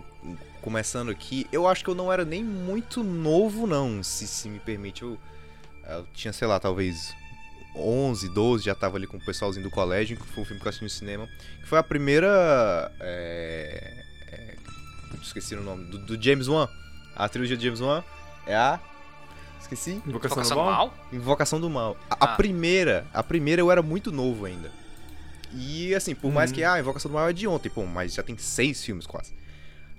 [0.63, 4.59] começando aqui, eu acho que eu não era nem muito novo, não, se, se me
[4.59, 5.03] permite.
[5.03, 5.19] Eu,
[5.87, 7.15] eu tinha, sei lá, talvez
[7.77, 10.67] 11, 12, já tava ali com o pessoalzinho do colégio, que foi um filme que
[10.67, 11.29] eu assisti no cinema.
[11.61, 12.93] Que foi a primeira.
[13.01, 14.55] É, é,
[15.23, 15.85] esqueci o nome.
[15.87, 16.69] Do, do James Wan.
[17.17, 18.03] A trilogia de James Wan
[18.47, 18.81] é a.
[19.61, 19.93] Esqueci?
[20.07, 20.67] Invocação do Invocação Mal?
[20.67, 20.95] Mal?
[21.13, 21.97] Invocação do Mal.
[22.11, 22.37] A, a Ah.
[22.37, 24.71] primeira, a primeira eu era muito novo ainda.
[25.55, 26.57] E assim, por mais Uhum.
[26.57, 29.07] que ah, a Invocação do Mal é de ontem, pô, mas já tem seis filmes
[29.07, 29.33] quase.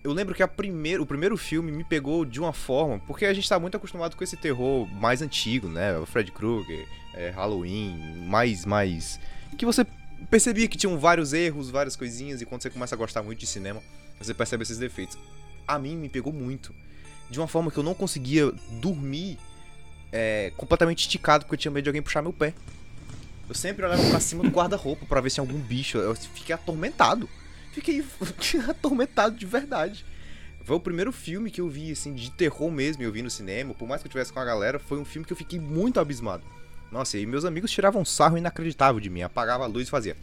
[0.03, 3.33] Eu lembro que a primeira, o primeiro filme me pegou de uma forma, porque a
[3.33, 5.97] gente tá muito acostumado com esse terror mais antigo, né?
[5.97, 6.85] O Fred Krueger,
[7.15, 9.19] é, Halloween, mais, mais.
[9.57, 9.85] Que você
[10.29, 13.47] percebia que tinham vários erros, várias coisinhas, e quando você começa a gostar muito de
[13.47, 13.81] cinema,
[14.19, 15.17] você percebe esses defeitos.
[15.67, 16.75] A mim me pegou muito.
[17.29, 18.51] De uma forma que eu não conseguia
[18.81, 19.39] dormir
[20.11, 22.53] é, completamente esticado porque eu tinha medo de alguém puxar meu pé.
[23.47, 25.97] Eu sempre olhava pra cima do guarda-roupa pra ver se algum bicho.
[25.97, 27.29] Eu fiquei atormentado.
[27.71, 28.03] Fiquei
[28.69, 30.05] atormentado de verdade.
[30.63, 33.73] Foi o primeiro filme que eu vi, assim, de terror mesmo, eu vi no cinema.
[33.73, 35.99] Por mais que eu tivesse com a galera, foi um filme que eu fiquei muito
[35.99, 36.43] abismado.
[36.95, 39.21] Nossa, e meus amigos tiravam um sarro inacreditável de mim.
[39.21, 40.15] Apagava a luz e fazia.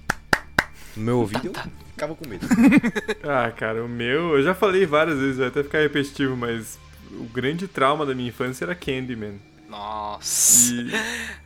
[0.96, 1.52] No meu ouvido eu
[1.90, 2.46] ficava com medo.
[3.22, 6.78] Ah, cara, o meu, eu já falei várias vezes, vai até ficar repetitivo, mas
[7.10, 9.34] o grande trauma da minha infância era Candyman.
[9.68, 10.72] Nossa.
[10.72, 10.90] E,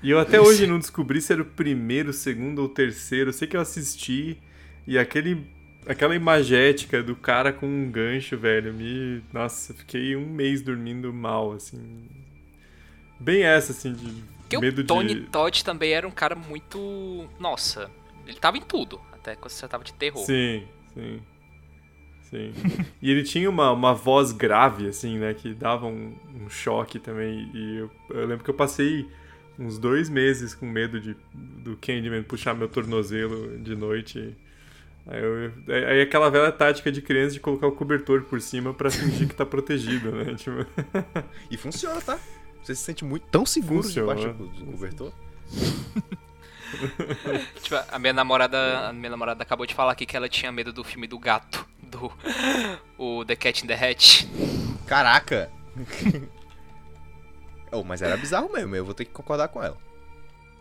[0.04, 3.30] e eu até hoje não descobri se era o primeiro, o segundo ou o terceiro.
[3.30, 4.38] Eu sei que eu assisti
[4.86, 5.44] e aquele,
[5.88, 9.24] aquela imagética do cara com um gancho, velho, me.
[9.32, 12.06] Nossa, fiquei um mês dormindo mal, assim.
[13.18, 15.20] Bem essa, assim, de Porque medo o Tony de.
[15.22, 17.28] Todd também era um cara muito.
[17.38, 17.90] Nossa,
[18.26, 19.00] ele tava em tudo.
[19.12, 20.24] Até quando você tava de terror.
[20.24, 21.20] Sim, sim.
[22.30, 22.52] Sim.
[23.00, 25.32] E ele tinha uma, uma voz grave, assim, né?
[25.34, 27.50] Que dava um, um choque também.
[27.54, 29.08] E eu, eu lembro que eu passei
[29.58, 34.36] uns dois meses com medo de, do Candyman puxar meu tornozelo de noite.
[35.06, 35.52] Aí, eu-
[35.88, 39.34] aí aquela velha tática de criança de colocar o cobertor por cima pra fingir que
[39.34, 40.34] tá protegido, né?
[40.34, 40.66] Tipo,
[41.50, 42.18] E funciona, tá?
[42.66, 44.16] Você se sente muito tão seguro Funciona.
[44.16, 45.12] debaixo do, do cobertor.
[47.62, 48.88] Tipo, a minha namorada.
[48.88, 51.64] A minha namorada acabou de falar aqui que ela tinha medo do filme do gato.
[51.80, 52.12] Do.
[52.98, 54.28] O The Cat in the Hat.
[54.84, 55.48] Caraca!
[57.70, 59.78] oh, mas era bizarro mesmo, eu vou ter que concordar com ela.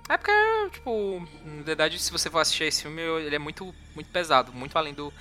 [0.08, 0.32] É porque,
[0.74, 4.78] tipo, na verdade, se você for assistir esse filme, ele é muito, muito pesado, muito
[4.78, 5.12] além do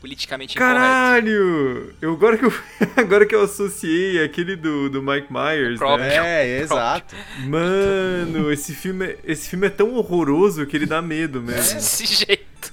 [0.00, 0.76] politicamente incorreto.
[0.78, 1.94] Caralho!
[2.00, 2.52] Eu, agora, que eu,
[2.96, 6.08] agora que eu associei aquele do, do Mike Myers, próprio.
[6.08, 6.16] né?
[6.46, 7.14] É, exato.
[7.46, 11.74] Mano, esse filme, é- esse filme é tão horroroso que ele dá medo mesmo.
[11.74, 12.72] Desse jeito.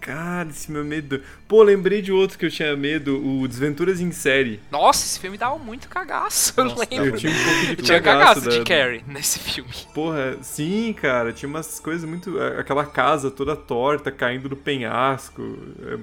[0.00, 1.22] Cara, esse meu medo.
[1.48, 4.60] Pô, lembrei de outro que eu tinha medo, o Desventuras em Série.
[4.70, 7.18] Nossa, esse filme dava muito cagaço, eu Nossa, Eu lembro.
[7.18, 9.70] tinha um pouco de Eu tinha cagaço cagaço de da- Carrie nesse filme.
[9.94, 12.38] Porra, sim, cara, tinha umas coisas muito.
[12.58, 15.42] Aquela casa toda torta caindo do penhasco.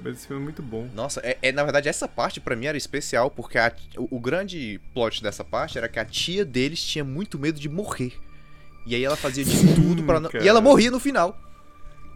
[0.06, 0.90] É, Esse filme é muito bom.
[0.94, 4.20] Nossa, é, é, na verdade essa parte pra mim era especial porque a- o, o
[4.20, 8.14] grande plot dessa parte era que a tia deles tinha muito medo de morrer.
[8.86, 10.30] E aí ela fazia de tudo pra não...
[10.30, 10.44] cara.
[10.44, 11.40] E ela morria no final.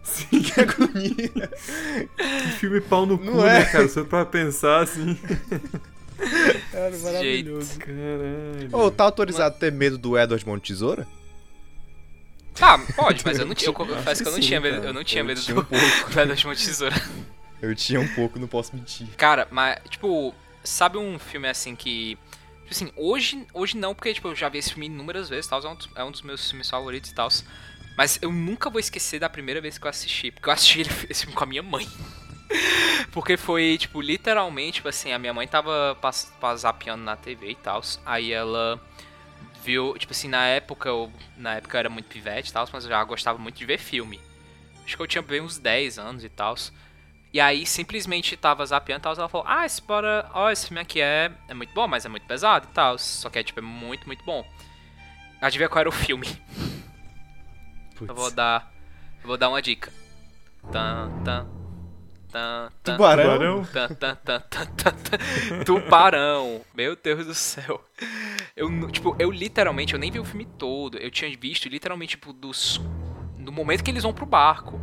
[0.06, 1.50] Sim, Que agonia.
[2.16, 3.66] que filme pau no cu, Não né, é?
[3.66, 3.90] cara?
[3.90, 5.18] Só pra pensar assim.
[6.92, 7.60] Desse jeito.
[7.80, 8.70] Caralho.
[8.72, 11.08] Ô, tá autorizado a ter medo do Edward Mão Tesoura?
[12.54, 13.68] Tá, pode, mas eu não tinha.
[13.70, 14.76] Eu confesso que eu não tinha medo.
[14.78, 14.88] cara.
[14.90, 15.86] Eu não tinha Eu medo tinha do um pouco.
[16.14, 16.96] Pedra de uma tesoura.
[17.62, 19.08] Eu tinha um pouco, não posso mentir.
[19.18, 20.34] Cara, mas, tipo,
[20.64, 22.18] sabe um filme assim que.
[22.62, 25.62] Tipo assim, hoje, hoje não, porque tipo, eu já vi esse filme inúmeras vezes, tal,
[25.64, 27.28] é, um dos, é um dos meus filmes favoritos e tal.
[27.98, 30.32] Mas eu nunca vou esquecer da primeira vez que eu assisti.
[30.32, 31.88] Porque eu assisti esse filme com a minha mãe.
[33.12, 35.98] Porque foi, tipo, literalmente, tipo assim, a minha mãe tava
[36.56, 37.82] zapeando na TV e tal.
[38.06, 38.80] Aí ela
[39.64, 42.84] viu, tipo assim, na época, eu, na época eu era muito pivete e tal, mas
[42.84, 44.20] eu já gostava muito de ver filme.
[44.86, 46.56] Acho que eu tinha bem uns 10 anos e tal.
[47.34, 50.80] E aí simplesmente tava zapeando e tal, ela falou, ah, esse bora, ó, esse filme
[50.80, 52.98] aqui é, é muito bom, mas é muito pesado e tal.
[52.98, 54.46] Só que é tipo, é muito, muito bom.
[55.42, 56.28] Adivinha qual era o filme?
[58.02, 58.72] Eu vou dar.
[59.22, 59.92] Eu vou dar uma dica.
[60.72, 61.48] Tan, tan,
[62.32, 63.66] tan, tan, Tubarão?
[63.66, 65.64] tan, tan, tan, tan, tan, tan.
[65.64, 66.62] Tubarão.
[66.74, 67.84] Meu Deus do céu.
[68.56, 70.98] Eu, tipo, eu literalmente, eu nem vi o filme todo.
[70.98, 72.82] Eu tinha visto literalmente, tipo, dos.
[73.38, 74.80] No momento que eles vão pro barco.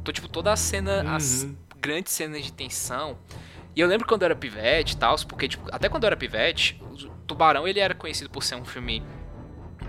[0.00, 1.02] Então, tipo, toda a cena.
[1.14, 1.56] As Uhum.
[1.78, 3.18] grandes cenas de tensão.
[3.74, 6.16] E eu lembro quando eu era pivete e tal, porque, tipo, até quando eu era
[6.16, 6.96] pivete, o
[7.26, 9.02] Tubarão ele era conhecido por ser um filme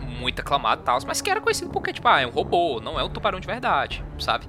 [0.01, 2.99] muito aclamado e tal, mas que era conhecido porque, tipo, ah, é um robô, não
[2.99, 4.47] é um tubarão de verdade, sabe?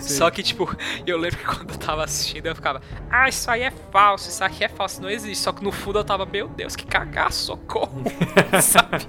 [0.00, 0.68] Só que, tipo,
[1.06, 2.80] eu lembro que quando eu tava assistindo eu ficava,
[3.10, 5.42] ah, isso aí é falso, isso aqui é falso, não existe.
[5.42, 8.02] Só que no fundo eu tava, meu Deus, que cagaço, socorro,
[8.62, 9.06] sabe?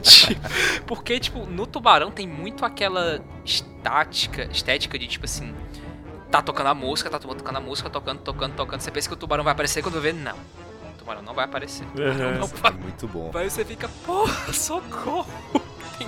[0.00, 0.40] Tipo,
[0.86, 5.54] porque, tipo, no tubarão tem muito aquela estática, estética de, tipo assim,
[6.30, 8.80] tá tocando a música, tá tocando a música, tocando, tocando, tocando.
[8.80, 10.36] Você pensa que o tubarão vai aparecer quando vê, não.
[11.20, 11.84] Não vai aparecer.
[11.84, 12.38] Uhum.
[12.38, 13.30] não É muito bom.
[13.34, 15.26] Aí você fica, porra, socorro.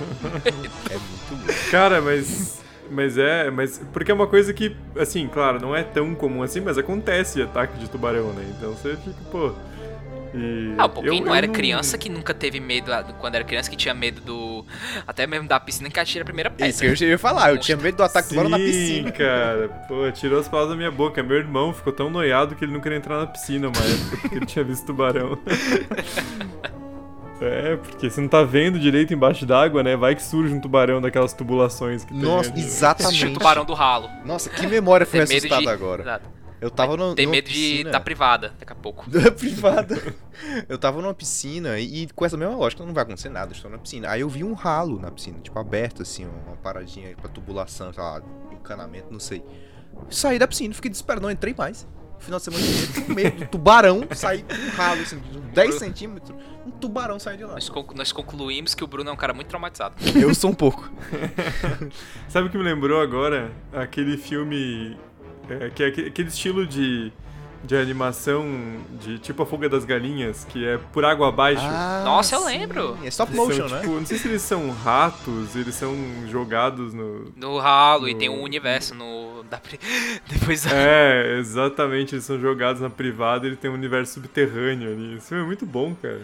[0.91, 1.53] É muito bom.
[1.71, 2.63] Cara, mas.
[2.91, 3.81] Mas é, mas.
[3.93, 7.79] Porque é uma coisa que, assim, claro, não é tão comum assim, mas acontece ataque
[7.79, 8.45] de tubarão, né?
[8.57, 9.53] Então você fica, pô.
[10.37, 13.37] E Ah, pô, quem eu- não eu era criança que nunca teve medo, ah, quando
[13.37, 14.67] era criança que tinha medo do.
[15.07, 16.97] Até mesmo da piscina que atira a primeira Isso pedra.
[16.97, 19.13] que eu ia falar, eu tinha medo do ataque do tubarão na Sim, piscina.
[19.13, 19.69] cara.
[19.87, 21.23] Pô, tirou as palavras da minha boca.
[21.23, 24.37] Meu irmão ficou tão noiado que ele não queria entrar na piscina uma época porque
[24.37, 25.39] ele tinha visto tubarão.
[27.41, 29.97] É, porque você não tá vendo direito embaixo d'água, né?
[29.97, 32.49] Vai que surge um tubarão daquelas tubulações que tem Nossa.
[32.51, 33.27] Assistir exatamente.
[33.27, 34.09] o tubarão do ralo.
[34.25, 35.69] Nossa, que memória foi medo assustada de.
[35.69, 36.03] agora.
[36.03, 36.29] Exato.
[36.65, 37.91] Eu tava no, Tem medo de piscina.
[37.91, 39.09] da privada daqui a pouco.
[39.11, 40.01] Da privada.
[40.67, 43.57] Eu tava numa piscina e, e com essa mesma lógica não vai acontecer nada, eu
[43.57, 44.09] estou na piscina.
[44.11, 47.93] Aí eu vi um ralo na piscina, tipo aberto assim, uma paradinha aí pra tubulação,
[47.93, 49.45] sei lá, encanamento, não sei.
[50.09, 51.87] Saí da piscina, fiquei desesperado, não entrei mais.
[52.19, 55.45] Final de semana inteiro, com medo do tubarão sair com um ralo assim, de uns
[55.53, 56.35] 10 centímetros,
[56.67, 57.53] um tubarão sair de lá.
[57.53, 59.97] Nós, con- nós concluímos que o Bruno é um cara muito traumatizado.
[60.19, 60.91] Eu sou um pouco.
[62.29, 63.53] Sabe o que me lembrou agora?
[63.73, 64.97] Aquele filme.
[65.49, 67.13] É, que é aque- aquele estilo de,
[67.63, 68.47] de animação
[69.01, 71.63] de tipo a fuga das galinhas, que é por água abaixo.
[72.05, 72.47] Nossa, eu sim.
[72.47, 72.99] lembro.
[73.03, 73.81] É stop Eles são, motion, né?
[73.81, 75.95] tipo, Não sei se eles são ratos, eles são
[76.29, 77.33] jogados no.
[77.37, 79.43] No Halo, e No- tem um universo no.
[79.51, 79.79] Da, pri-
[80.29, 85.17] depois É, exatamente, eles são jogados na privada e ele tem um universo subterrâneo ali.
[85.17, 86.23] Isso é muito bom, cara.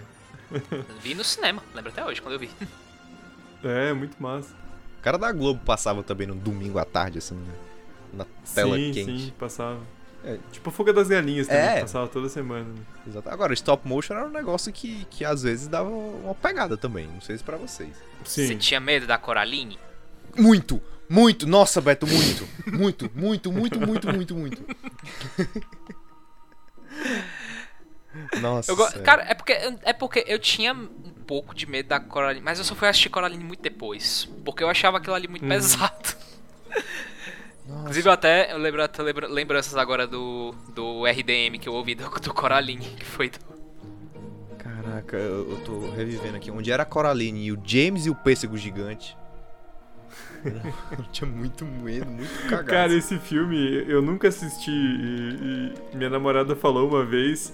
[1.03, 2.51] vi no cinema, lembro até hoje quando eu vi.
[3.62, 4.49] É, muito massa.
[4.99, 7.53] O cara da Globo passava também no domingo à tarde, assim, né?
[8.13, 9.19] Na tela sim, quente.
[9.27, 9.81] sim, passava.
[10.23, 10.37] É.
[10.53, 11.81] Tipo a fuga das galinhas também, É.
[11.81, 12.65] passava toda semana.
[12.65, 12.81] né?
[13.09, 13.29] Exato.
[13.31, 17.07] Agora, stop motion era um negócio que, que às vezes dava uma pegada também.
[17.07, 17.91] Não sei se pra vocês.
[18.25, 18.59] Você Sim.
[18.59, 19.79] tinha medo da Coraline?
[20.37, 20.81] Muito!
[21.09, 21.47] Muito!
[21.47, 22.47] Nossa, Beto, muito!
[22.71, 24.63] Muito, muito, muito, muito, muito, muito.
[28.41, 28.71] Nossa.
[28.73, 28.93] Eu go-.
[29.03, 29.53] Cara, é porque,
[29.83, 30.87] é porque eu tinha um
[31.27, 34.29] pouco de medo da Coraline, mas eu só fui assistir Coraline muito depois.
[34.45, 36.15] Porque eu achava aquilo ali muito pesado.
[37.69, 41.95] Inclusive, eu até eu lembro até lembra- lembranças agora do, do RDM que eu ouvi
[41.95, 43.39] do, do Coraline, que foi do.
[44.59, 46.51] Caraca, eu, eu tô revivendo aqui.
[46.51, 49.17] Onde era a Coraline e o James e o pêssego gigante.
[50.99, 52.67] Eu tinha muito medo, muito cagado.
[52.67, 57.53] Cara, esse filme eu nunca assisti e, e minha namorada falou uma vez.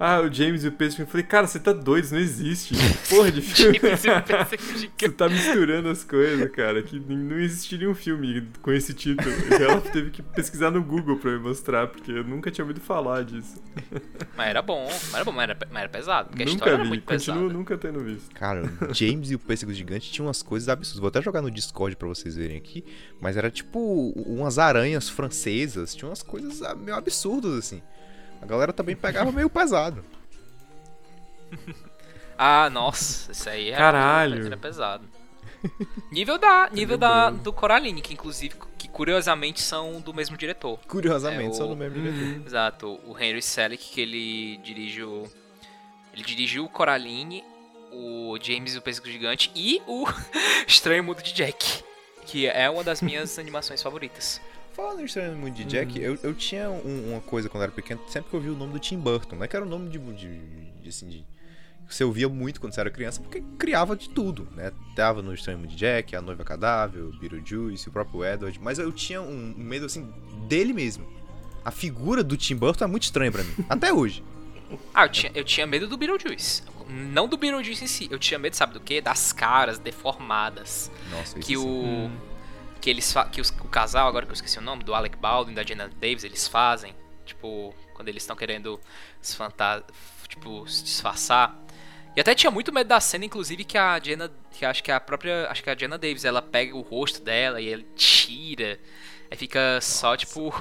[0.00, 1.00] Ah, o James e o Peixe.
[1.00, 2.74] Eu falei, cara, você tá doido, isso não existe.
[3.08, 3.78] Porra de filme.
[3.80, 4.92] James e o Pêssego Gigante.
[4.98, 6.82] Você tá misturando as coisas, cara.
[6.82, 9.28] Que não existiria um filme com esse título.
[9.28, 12.80] E ela teve que pesquisar no Google pra me mostrar, porque eu nunca tinha ouvido
[12.80, 13.60] falar disso.
[14.36, 16.28] Mas era bom, mas era bom, mas era, mas era pesado.
[16.28, 17.58] Porque a nunca história era vi, muito continuo pesada.
[17.58, 18.34] nunca tendo visto.
[18.34, 21.00] Cara, o James e o pêssego gigante tinham umas coisas absurdas.
[21.00, 22.84] Vou até jogar no Discord pra vocês verem aqui.
[23.20, 25.94] Mas era tipo umas aranhas francesas.
[25.94, 27.82] Tinha umas coisas ah, meio absurdas, assim.
[28.40, 30.04] A galera também pegava meio pesado.
[32.40, 34.46] Ah, nossa, isso aí era, Caralho.
[34.46, 35.04] era pesado.
[36.12, 40.78] Nível da, nível da, do Coraline, que inclusive, que curiosamente são do mesmo diretor.
[40.86, 42.46] Curiosamente, É, só o- no mesmo diretor.
[42.46, 45.24] Exato, o Henry Selick, que ele dirige o...
[46.14, 47.42] Ele dirigiu o Coraline,
[47.90, 50.06] o James e o Pêssego Gigante e o
[50.64, 51.82] Estranho Mundo de Jack,
[52.24, 54.40] que é uma das minhas animações favoritas.
[54.78, 57.72] Falando em Estranho Mundo de Jack, eu, eu tinha um- uma coisa quando eu era
[57.72, 59.48] pequeno, sempre que eu ouvia o nome do Tim Burton, né?
[59.48, 60.38] Que era o nome de, de,
[60.80, 61.26] de, assim, de
[61.88, 64.70] você ouvia muito quando você era criança, porque criava de tudo, né?
[64.94, 68.78] Tava no Estranho Mundo de Jack, A Noiva Cadáver, o Beetlejuice, o próprio Edward, mas
[68.78, 70.08] eu tinha um medo, assim,
[70.46, 71.04] dele mesmo.
[71.64, 74.22] A figura do Tim Burton é muito estranha pra mim, até hoje.
[74.94, 76.62] Ah, eu tinha, eu tinha medo do Beetlejuice.
[76.88, 79.00] Não do Beetlejuice em si, eu tinha medo, sabe do quê?
[79.00, 80.88] Das caras deformadas.
[81.10, 82.10] Nossa, isso que o
[82.80, 85.52] que eles que os- o casal agora que eu esqueci o nome do Alec Baldwin
[85.52, 88.80] e da Jenna Davis eles fazem tipo quando eles estão querendo
[89.20, 89.36] se
[90.28, 91.58] tipo se disfarçar.
[92.16, 94.98] E até tinha muito medo da cena inclusive que a Jenna que acho que a
[94.98, 98.78] própria acho que a Jenna Davis ela pega o rosto dela e ele tira.
[99.30, 100.52] Aí fica só tipo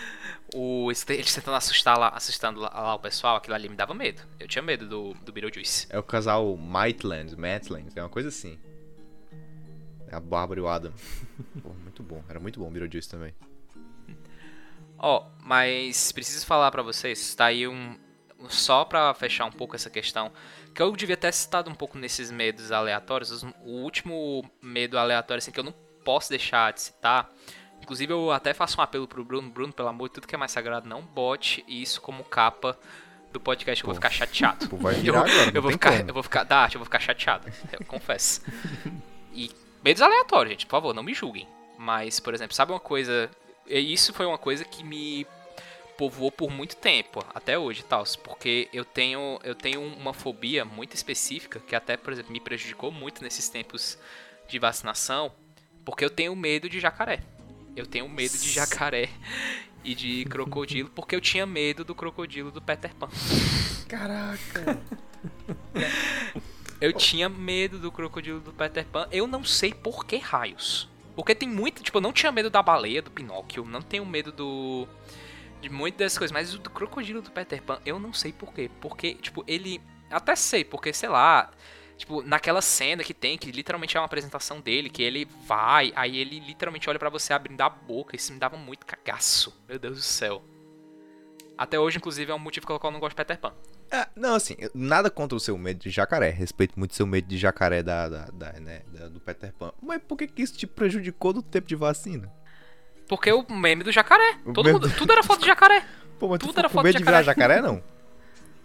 [0.54, 4.22] o eles tentando assustar lá assustando lá, lá o pessoal aquilo ali me dava medo.
[4.40, 5.86] Eu tinha medo do do Beetlejuice.
[5.90, 8.58] É o casal Maitland, Maitland, é uma coisa assim.
[10.10, 10.92] É a Bárbara e o Adam.
[11.62, 13.34] Pô, muito bom, era muito bom o Beetlejuice também.
[14.98, 17.96] Ó, mas preciso falar pra vocês, tá aí um
[18.48, 20.32] só pra fechar um pouco essa questão,
[20.74, 25.38] que eu devia ter citado um pouco nesses medos aleatórios, os- o último medo aleatório
[25.38, 27.28] assim que eu não posso deixar de citar.
[27.82, 30.38] Inclusive eu até faço um apelo pro Bruno, Bruno, pelo amor de tudo que é
[30.38, 32.76] mais sagrado, não bote isso como capa
[33.32, 34.66] do podcast, eu vou ficar chateado.
[34.70, 36.10] Pô, vai Eu, virar agora, não eu vou ficar, como.
[36.10, 38.40] eu vou ficar, Dart, eu vou ficar chateado, eu confesso.
[39.32, 39.50] E
[39.82, 41.48] medos aleatórios, gente, por favor, não me julguem.
[41.78, 43.30] Mas, por exemplo, sabe uma coisa,
[43.66, 45.26] e isso foi uma coisa que me
[45.96, 50.94] povoou por muito tempo, até hoje tal, porque eu tenho eu tenho uma fobia muito
[50.94, 53.98] específica que até, por exemplo, me prejudicou muito nesses tempos
[54.48, 55.32] de vacinação,
[55.84, 57.20] porque eu tenho medo de jacaré.
[57.76, 59.08] Eu tenho medo de jacaré
[59.84, 63.08] e de crocodilo, porque eu tinha medo do crocodilo do Peter Pan.
[63.88, 64.78] Caraca!
[66.80, 69.08] Eu tinha medo do crocodilo do Peter Pan.
[69.10, 70.88] Eu não sei por que raios.
[71.16, 71.82] Porque tem muito.
[71.82, 73.64] Tipo, eu não tinha medo da baleia do Pinóquio.
[73.64, 74.86] Não tenho medo do.
[75.60, 76.32] De muitas dessas coisas.
[76.32, 78.70] Mas o do crocodilo do Peter Pan, eu não sei por quê.
[78.80, 79.80] Porque, tipo, ele.
[80.08, 81.50] Até sei, porque, sei lá.
[81.96, 86.16] Tipo, naquela cena que tem, que literalmente é uma apresentação dele, que ele vai, aí
[86.16, 88.14] ele literalmente olha pra você abrindo a boca.
[88.14, 89.52] Isso me dava muito cagaço.
[89.68, 90.40] Meu Deus do céu.
[91.56, 93.52] Até hoje, inclusive, é um motivo pelo qual eu não gosto de Peter Pan.
[93.90, 96.28] É, não, assim, nada contra o seu medo de jacaré.
[96.30, 99.72] Respeito muito o seu medo de jacaré da, da, da, né, da- do Peter Pan.
[99.82, 102.30] Mas por que, que isso te prejudicou no tempo de vacina?
[103.08, 104.36] Porque o meme do jacaré.
[104.44, 105.86] O Todo meme mundo, tudo era foto de jacaré.
[106.18, 107.54] Pô, mas tu Tudo ficou era foto medo de de virar jacaré.
[107.56, 107.82] jacaré, não?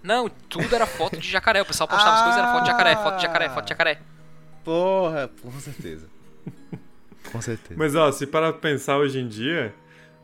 [0.04, 1.62] Não, tudo era foto de jacaré.
[1.62, 4.02] O pessoal postava as coisas, era foto de jacaré, foto de jacaré, foto de jacaré.
[4.62, 6.08] Porra, com certeza.
[7.32, 7.76] com certeza.
[7.78, 9.74] Mas ó, se parar pra pensar hoje em dia,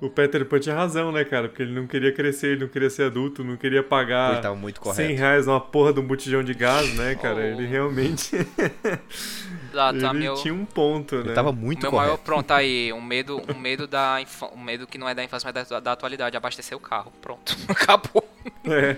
[0.01, 1.49] o Peter Pan tinha razão, né, cara?
[1.49, 4.55] Porque ele não queria crescer, ele não queria ser adulto, não queria pagar Ele tava
[4.55, 5.19] muito 100 correto.
[5.19, 7.35] reais numa porra de um botijão de gás, né, cara?
[7.35, 7.39] Oh.
[7.41, 8.35] Ele realmente
[9.73, 11.21] Lá tá ele meu, tinha um ponto, né?
[11.25, 12.07] Ele tava muito meu correto.
[12.11, 12.17] maior.
[12.17, 12.91] Pronto, aí.
[12.99, 14.55] Um medo, um medo da infância.
[14.55, 16.35] Um medo que não é da infância, mas da, da atualidade.
[16.37, 17.11] Abastecer o carro.
[17.21, 17.55] Pronto.
[17.67, 18.27] Acabou.
[18.65, 18.95] É.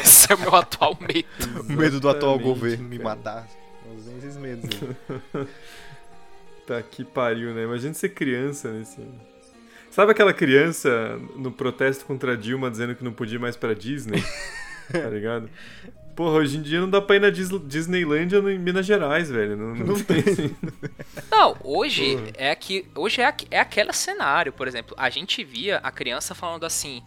[0.00, 1.60] Esse é o meu atual medo.
[1.68, 3.10] O medo do atual governo me cara.
[3.10, 3.48] matar.
[3.96, 4.70] Usem esses medos.
[6.66, 7.62] Tá que pariu, né?
[7.64, 9.00] Imagina ser criança nesse.
[9.96, 13.72] Sabe aquela criança no protesto contra a Dilma dizendo que não podia ir mais pra
[13.72, 14.22] Disney?
[14.92, 15.48] tá ligado?
[16.14, 19.30] Porra, hoje em dia não dá pra ir na Dis Disneylândia no- em Minas Gerais,
[19.30, 19.56] velho.
[19.56, 20.22] Não, não, tem.
[21.30, 22.30] Não, hoje Porra.
[22.34, 26.66] é que hoje é, é aquele cenário, por exemplo, a gente via a criança falando
[26.66, 27.02] assim: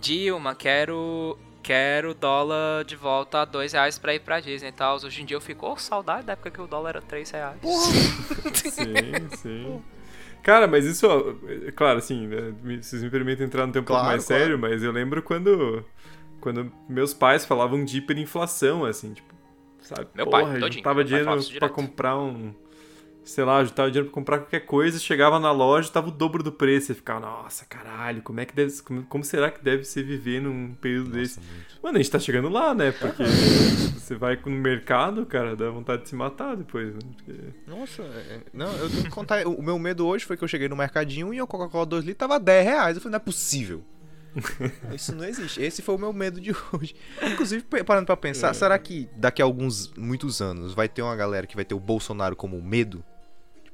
[0.00, 4.94] "Dilma, quero quero dólar de volta a dois reais pra ir pra Disney e tal".
[5.04, 7.58] Hoje em dia eu fico, oh, saudade da época que o dólar era três reais.
[8.54, 9.82] Sim, sim.
[10.42, 11.34] Cara, mas isso, ó,
[11.66, 14.42] é claro, assim, né, vocês me permitem entrar no tempo um pouco Claro, mais claro.
[14.42, 15.84] sério, mas eu lembro quando,
[16.40, 19.34] quando meus pais falavam de hiperinflação, assim, tipo,
[19.82, 20.08] sabe?
[20.14, 21.72] Meu Porra, pai, todinho, pai dinheiro pra direto.
[21.74, 22.54] comprar um,
[23.28, 26.50] sei lá, juntava dinheiro pra comprar qualquer coisa, chegava na loja, tava o dobro do
[26.50, 30.02] preço, e ficava, nossa, caralho, como é que deve, como, como será que deve ser
[30.02, 31.40] viver num período desse?
[31.82, 32.92] Mano, a gente tá chegando lá, né?
[32.92, 33.22] Porque
[33.94, 37.00] você vai no mercado, cara, dá vontade de se matar depois, né?
[37.16, 37.40] Porque...
[37.66, 39.46] Nossa, é- não, eu tenho que contar.
[39.46, 42.18] O meu medo hoje foi que eu cheguei no mercadinho e a Coca-Cola 2 litros
[42.18, 42.96] tava 10 reais.
[42.96, 43.84] Eu falei, não é possível.
[44.94, 45.60] Isso não existe.
[45.62, 46.94] Esse foi o meu medo de hoje.
[47.22, 51.46] Inclusive, parando pra pensar, será que daqui a alguns, muitos anos, vai ter uma galera
[51.46, 53.04] que vai ter o Bolsonaro como medo?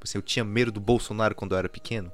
[0.05, 2.11] Tipo assim, eu tinha medo do Bolsonaro quando eu era pequeno?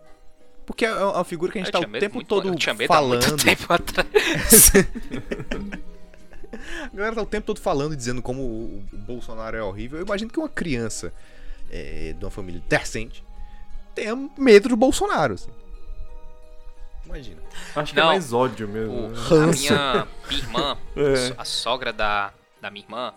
[0.65, 2.55] Porque é uma figura que a gente Eu tá o medo tempo muito- todo eu
[2.55, 3.27] tinha medo há falando.
[3.27, 4.71] muito tempo atrás.
[6.83, 9.99] A galera tá o tempo todo falando e dizendo como o, Bolsonaro é horrível.
[9.99, 11.13] Eu imagino que uma criança
[11.69, 13.23] é, de uma família decente
[13.95, 15.33] tenha medo do Bolsonaro.
[15.33, 15.49] assim.
[17.05, 17.41] Imagina.
[17.75, 18.93] Acho que Não, é mais ódio mesmo.
[18.93, 19.17] O- né?
[19.29, 21.33] a minha, minha irmã, É.
[21.37, 22.31] a sogra da,
[22.61, 23.13] da minha irmã,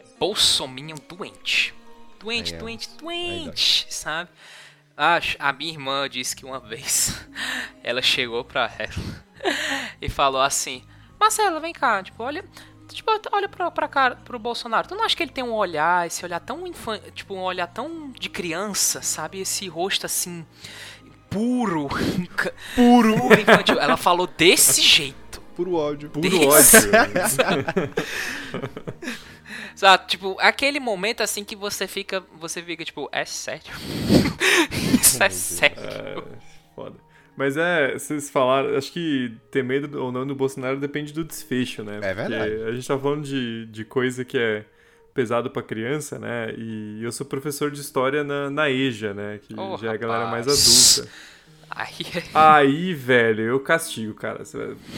[0.00, 1.74] é bolsominion doente.
[2.54, 4.30] É- doente, doente, sabe?
[4.96, 7.26] A, a minha irmã disse que uma vez
[7.82, 8.92] ela chegou pra ela
[10.00, 10.84] e falou assim:
[11.18, 12.44] Marcela, vem cá, tipo, olha.
[12.86, 14.86] Tipo, olha pra, pra cara, pro Bolsonaro.
[14.86, 16.98] Tu não acha que ele tem um olhar, esse olhar tão infan...
[17.14, 19.40] Tipo, um olhar tão de criança, sabe?
[19.40, 20.46] Esse rosto assim.
[21.30, 21.88] Puro.
[22.76, 23.16] Puro.
[23.16, 23.80] Puro infantil.
[23.80, 25.40] Ela falou desse jeito.
[25.56, 26.10] Puro ódio.
[26.10, 27.90] Puro Desse- ódio.
[29.74, 30.06] Sabe?
[30.06, 32.22] Tipo, aquele momento assim que você fica.
[32.38, 33.72] Você fica, tipo, é sério?
[35.00, 35.76] Isso é sério.
[35.78, 36.22] É,
[36.74, 36.96] foda.
[37.36, 41.82] Mas é, vocês falaram, acho que ter medo ou não do Bolsonaro depende do desfecho,
[41.82, 41.98] né?
[42.00, 42.50] É verdade.
[42.54, 44.64] Porque a gente tá falando de, de coisa que é
[45.12, 46.54] pesado pra criança, né?
[46.56, 49.40] E eu sou professor de história na, na EJA, né?
[49.42, 51.10] Que Oh, já é a galera mais adulta.
[51.70, 54.44] Aí, Aí, velho, eu castigo, cara.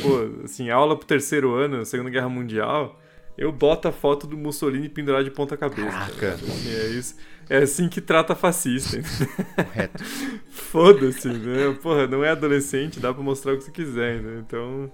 [0.02, 3.00] Pô, assim, aula pro terceiro ano, Segunda Guerra Mundial,
[3.38, 5.90] eu boto a foto do Mussolini pendurado de ponta cabeça.
[5.90, 6.14] Caraca.
[6.16, 6.34] cara.
[6.34, 7.16] Assim, é isso.
[7.48, 8.98] É assim que trata fascista.
[9.62, 10.04] Correto.
[10.50, 11.76] Foda-se, né?
[11.82, 14.42] Porra, não é adolescente, dá pra mostrar o que você quiser, né?
[14.44, 14.90] Então,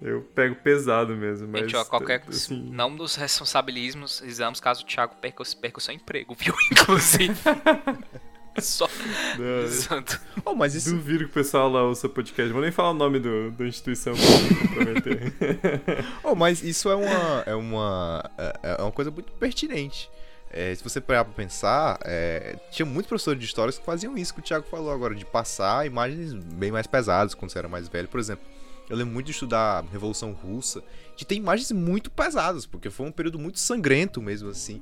[0.00, 1.62] eu pego pesado mesmo, mas...
[1.62, 2.22] gente, ó, qualquer.
[2.28, 4.20] assim, Não nos responsabilizamos
[4.60, 6.54] caso o Thiago perca, o- perca o seu emprego, viu?
[6.70, 7.34] Inclusive.
[9.70, 10.02] Só.
[10.44, 10.90] Oh, mas isso.
[10.90, 12.52] duvido que o pessoal lá ouça podcast.
[12.52, 15.32] Vou nem falar o nome do, da instituição pra comprometer.
[16.22, 17.42] Oh, mas isso é uma.
[17.46, 18.30] É uma.
[18.62, 20.10] É é uma coisa muito pertinente.
[20.52, 24.34] É, se você parar pra pensar, é, tinha muitos professores de histórias que faziam isso
[24.34, 27.88] que o Thiago falou agora, de passar imagens bem mais pesadas quando você era mais
[27.88, 28.08] velho.
[28.08, 28.44] Por exemplo,
[28.88, 30.82] eu lembro muito de estudar a Revolução Russa,
[31.16, 34.80] de ter imagens muito pesadas, porque foi um período muito sangrento mesmo, assim.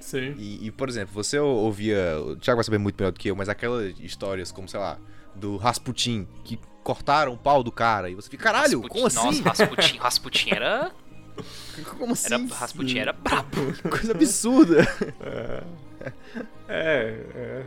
[0.00, 0.34] Sim.
[0.38, 2.18] E, e, por exemplo, você ou- ouvia.
[2.20, 4.98] O Thiago vai saber muito melhor do que eu, mas aquelas histórias como, sei lá,
[5.34, 9.42] do Rasputin, que cortaram o pau do cara, e você fica, caralho, Rasputin- como assim?
[9.42, 10.90] Nossa, Rasputin, Rasputin era.
[11.98, 12.34] Como assim?
[12.34, 13.56] era Rasputin era brabo.
[13.88, 14.82] Coisa absurda.
[16.68, 17.62] É, é,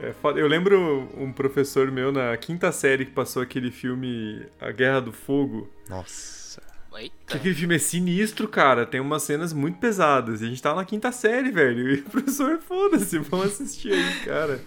[0.00, 0.38] é foda.
[0.38, 5.12] Eu lembro um professor meu na quinta série que passou aquele filme A Guerra do
[5.12, 5.70] Fogo.
[5.88, 6.41] Nossa.
[6.92, 7.36] Que Eita.
[7.36, 8.84] aquele filme é sinistro, cara.
[8.86, 10.40] Tem umas cenas muito pesadas.
[10.42, 11.90] E a gente tava na quinta série, velho.
[11.90, 14.60] E o professor, foda-se, vamos assistir aí, cara.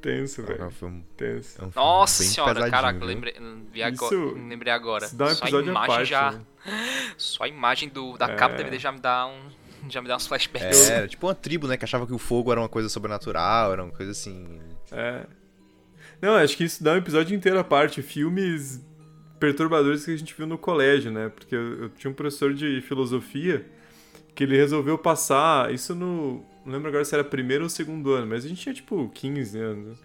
[0.00, 0.70] Tenso, velho.
[0.70, 1.60] Foi um, Tenso.
[1.60, 3.34] é um filme Nossa senhora, caraca, lembrei,
[3.70, 5.04] vi Isso- agora, lembrei agora.
[5.06, 6.08] Isso dá um Só a episódio imagem parte.
[6.08, 6.32] já.
[6.32, 6.40] né?
[7.18, 8.34] Só a imagem do, da É.
[8.34, 9.38] capa do DVD já me dá um.
[9.88, 10.90] Já me dá uns flashbacks.
[10.90, 13.72] É, era tipo uma tribo, né, que achava que o fogo era uma coisa sobrenatural,
[13.72, 14.60] era uma coisa assim.
[14.92, 15.24] É.
[16.20, 18.02] Não, acho que isso dá um episódio inteiro à parte.
[18.02, 18.78] Filmes
[19.40, 21.30] perturbadores que a gente viu no colégio, né?
[21.30, 23.66] Porque eu, eu tinha um professor de filosofia
[24.34, 26.44] que ele resolveu passar isso no.
[26.64, 29.58] Não lembro agora se era primeiro ou segundo ano, mas a gente tinha tipo 15
[29.58, 29.98] anos.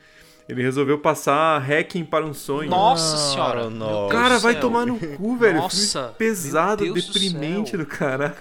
[0.47, 2.69] Ele resolveu passar Hacking para um Sonho.
[2.69, 3.67] Nossa senhora.
[3.67, 4.61] Deus Cara, do vai céu.
[4.61, 5.57] tomar no cu, velho.
[5.57, 7.79] Nossa, Filme pesado, do deprimente céu.
[7.79, 8.37] do cara.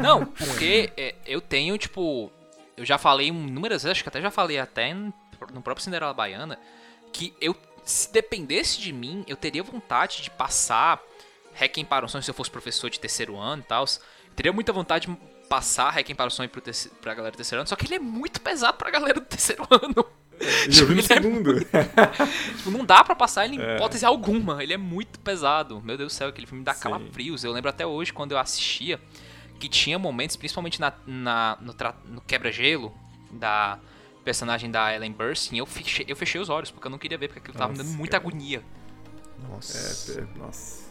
[0.00, 2.32] Não, porque é, eu tenho, tipo.
[2.76, 5.12] Eu já falei inúmeras vezes, acho que até já falei até no
[5.52, 6.58] no próprio Cinderela Baiana,
[7.12, 7.54] que eu,
[7.88, 11.00] se dependesse de mim, eu teria vontade de passar
[11.60, 13.84] Hacking para um sonho se eu fosse professor de terceiro ano e tal.
[14.36, 15.16] Teria muita vontade de
[15.48, 17.94] passar Hacking para um sonho pro terce- pra galera do terceiro ano, só que ele
[17.94, 20.04] é muito pesado pra galera do terceiro ano.
[20.68, 21.54] Já vi no Ele é segundo.
[22.58, 23.74] Tipo, não dá pra passar ele em É.
[23.74, 24.62] hipótese alguma.
[24.62, 25.80] Ele é muito pesado.
[25.82, 26.82] Meu Deus do céu, aquele filme dá Sim.
[26.82, 27.42] calafrios.
[27.42, 29.00] Eu lembro até hoje quando eu assistia
[29.58, 32.94] que tinha momentos, principalmente na, na- no, tra- no quebra-gelo
[33.32, 33.80] da
[34.28, 37.28] personagem da Ellen Burstyn, eu fechei, eu fechei os olhos porque eu não queria ver,
[37.28, 38.28] porque aquilo tava me dando muita cara.
[38.28, 38.62] agonia.
[39.48, 40.20] Nossa.
[40.20, 40.86] É, é, nossa.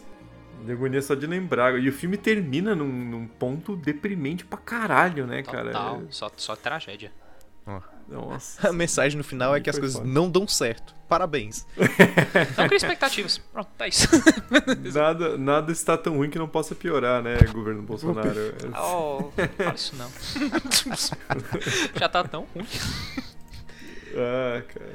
[0.64, 1.78] De agonia só de lembrar.
[1.78, 5.66] E o filme termina num, num ponto deprimente pra caralho, né, cara?
[5.70, 7.12] Total, só, só tragédia.
[8.08, 8.68] Nossa.
[8.68, 10.08] A mensagem no final é que as coisas foda.
[10.08, 10.94] não dão certo.
[11.08, 11.66] Parabéns.
[12.56, 13.38] Não cria expectativas.
[13.38, 14.06] Pronto, é isso.
[14.94, 18.30] Nada, nada está tão ruim que não possa piorar, né, governo Bolsonaro?
[18.76, 20.10] oh, fala isso não.
[21.98, 22.66] Já tá tão ruim.
[24.14, 24.94] Ah, cara.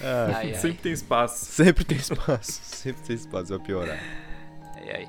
[0.00, 1.44] Ah, Ai, ai, Sempre tem espaço.
[1.44, 2.60] sempre tem espaço.
[2.64, 3.98] Sempre tem espaço pra piorar.
[4.76, 5.08] ai, ai.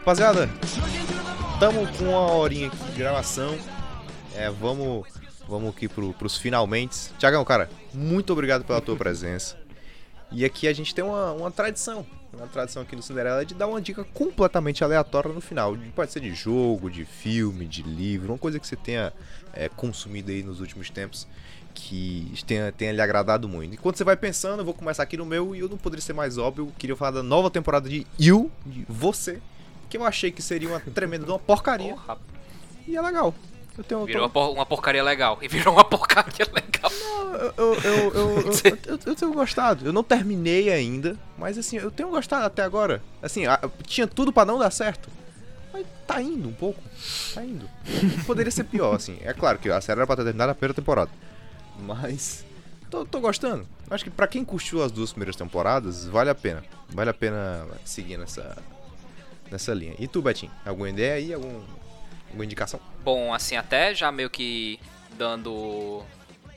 [0.00, 0.48] Rapaziada,
[1.60, 3.54] tamo com uma horinha aqui de gravação.
[4.34, 5.06] É, vamos,
[5.46, 7.10] vamos aqui pro, pros finalmente.
[7.18, 9.58] Tiagão, cara, muito obrigado pela tua presença.
[10.32, 12.06] E aqui a gente tem uma, uma tradição.
[12.32, 15.76] Uma tradição aqui no Cinderela de dar uma dica completamente aleatória no final.
[15.94, 19.12] Pode ser de jogo, de filme, de livro, uma coisa que você tenha
[19.52, 21.28] é, consumido aí nos últimos tempos
[21.74, 23.74] que tenha, tenha lhe agradado muito.
[23.74, 26.14] Enquanto você vai pensando, eu vou começar aqui no meu e eu não poderia ser
[26.14, 26.72] mais óbvio.
[26.78, 29.42] Queria falar da nova temporada de You, de Você,
[29.90, 31.92] que eu achei que seria uma tremenda de uma porcaria.
[31.94, 32.16] Porra,
[32.88, 33.34] E é legal.
[33.76, 34.04] Eu tenho.
[34.04, 35.38] virou uma, por- uma porcaria legal.
[35.42, 36.90] E virou uma porcaria legal.
[37.56, 39.86] eu, eu, eu, eu, eu, tenho gostado.
[39.86, 43.02] Eu não terminei ainda, mas assim, eu tenho gostado até agora.
[43.22, 45.08] Assim, a- tinha tudo pra não dar certo.
[45.72, 46.80] Mas tá indo um pouco.
[47.32, 47.68] Tá indo.
[48.26, 49.16] Poderia ser pior, assim.
[49.22, 51.10] É claro que a série era pra ter terminado na primeira temporada.
[51.78, 52.44] Mas.
[52.90, 53.66] Tô, tô gostando.
[53.88, 56.62] Acho que pra quem curtiu as duas primeiras temporadas, vale a pena.
[56.88, 58.56] Vale a pena seguir nessa,
[59.50, 59.94] nessa linha.
[59.98, 60.52] E tu, Betinho?
[60.64, 61.34] Alguma ideia aí?
[61.34, 61.62] Algum,
[62.28, 62.80] alguma indicação?
[63.02, 64.78] Bom, assim, até já meio que
[65.16, 66.02] dando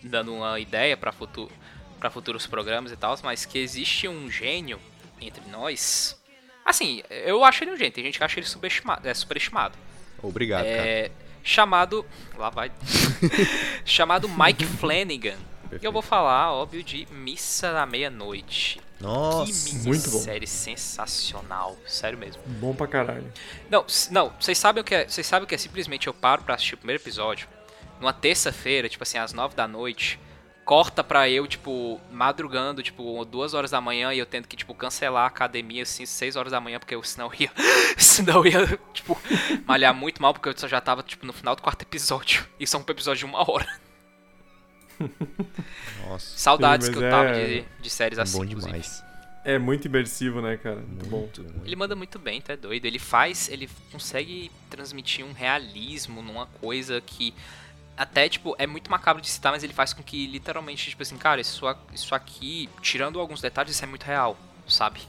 [0.02, 1.52] dando uma ideia para futuro
[2.00, 4.78] para futuros programas e tal, mas que existe um gênio
[5.22, 6.22] entre nós.
[6.66, 9.78] Assim, eu acho ele um gênio, tem gente que acha ele subestimado, é superestimado.
[10.22, 10.88] Obrigado, cara.
[10.88, 11.12] É
[11.44, 12.06] chamado,
[12.38, 12.72] lá vai.
[13.84, 15.38] chamado Mike Flanagan.
[15.82, 18.80] E eu vou falar, óbvio, de Missa da Meia-Noite.
[19.00, 19.76] Nossa.
[19.88, 20.20] muito bom.
[20.20, 22.42] série sensacional, sério mesmo.
[22.46, 23.32] Bom pra caralho.
[23.70, 25.08] Não, não, vocês sabem o que é?
[25.08, 27.48] Vocês sabem o que é simplesmente eu paro pra assistir o primeiro episódio
[28.00, 30.20] numa terça-feira, tipo assim, às nove da noite,
[30.66, 34.74] corta pra eu, tipo, madrugando, tipo, duas horas da manhã e eu tendo que, tipo,
[34.74, 37.52] cancelar a academia, assim, seis horas da manhã, porque eu senão ia,
[37.98, 39.20] senão ia, tipo,
[39.66, 42.46] malhar muito mal, porque eu já tava, tipo, no final do quarto episódio.
[42.60, 43.68] Isso é um episódio de uma hora.
[46.08, 46.26] Nossa.
[46.38, 48.72] Saudades Sim, que eu tava é de, de séries assim, bom inclusive.
[48.72, 49.04] demais.
[49.46, 50.78] É muito imersivo, né, cara?
[50.78, 51.20] Muito bom.
[51.20, 51.66] Muito, muito.
[51.66, 52.86] Ele manda muito bem, tá doido.
[52.86, 57.34] Ele faz, ele consegue transmitir um realismo numa coisa que
[57.96, 61.18] até, tipo, é muito macabro de citar, mas ele faz com que literalmente, tipo assim,
[61.18, 61.64] cara, isso,
[61.94, 64.38] isso aqui, tirando alguns detalhes, isso é muito real,
[64.68, 65.02] sabe?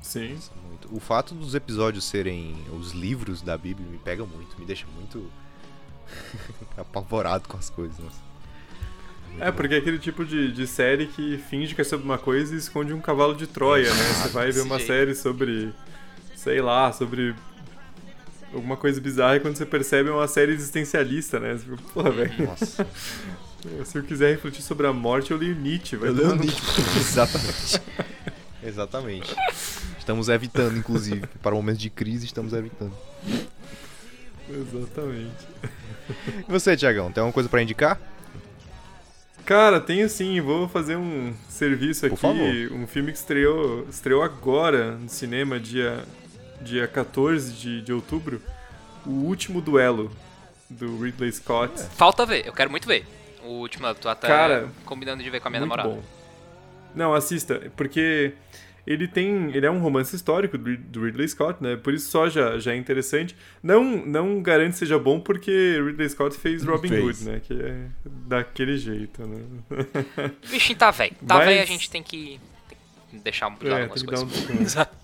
[0.00, 0.38] Sim.
[0.68, 0.94] Muito.
[0.94, 5.30] O fato dos episódios serem os livros da Bíblia me pega muito, me deixa muito
[6.78, 7.98] apavorado com as coisas.
[7.98, 8.25] nossa.
[9.38, 12.54] É, porque é aquele tipo de, de série que finge que é sobre uma coisa
[12.54, 14.04] e esconde um cavalo de Troia, né?
[14.14, 15.72] Você vai ver uma série sobre,
[16.34, 17.34] sei lá, sobre
[18.52, 21.54] alguma coisa bizarra e quando você percebe é uma série existencialista, né?
[21.54, 22.86] Você fica, porra, velho, Nossa,
[23.84, 26.62] se eu quiser refletir sobre a morte, eu leio Nietzsche, vai eu leio Nietzsche.
[26.98, 27.80] Exatamente.
[28.62, 29.36] Exatamente.
[29.98, 31.26] Estamos evitando, inclusive.
[31.42, 32.92] Para momentos de crise, estamos evitando.
[34.48, 35.46] Exatamente.
[36.48, 38.00] E você, Tiagão, tem alguma coisa pra indicar?
[39.46, 42.20] Cara, tenho sim, vou fazer um serviço Por aqui,
[42.68, 42.72] favor.
[42.72, 46.04] um filme que estreou, estreou agora no cinema, dia,
[46.60, 48.42] dia 14 de, de outubro,
[49.06, 50.10] O Último Duelo,
[50.68, 51.80] do Ridley Scott.
[51.96, 53.06] Falta ver, eu quero muito ver.
[53.44, 56.00] O último, tô até Cara, combinando de ver com a minha Muito namorada.
[56.00, 56.02] bom.
[56.92, 58.32] Não, assista, porque
[58.86, 59.50] ele tem.
[59.54, 61.76] Ele é um romance histórico do, Rid- do Ridley Scott, né?
[61.76, 63.36] Por isso só já, já é interessante.
[63.62, 67.02] Não, não garante que seja bom porque Ridley Scott fez Robin Fez.
[67.04, 67.40] Hood, né?
[67.42, 69.42] Que é daquele jeito, né?
[70.46, 71.14] O bichinho tá velho.
[71.26, 72.78] Tá Mas- velho, a gente tem que, tem
[73.10, 74.60] que deixar de lado É, algumas tem que dar um coisas.
[74.60, 74.96] Exato.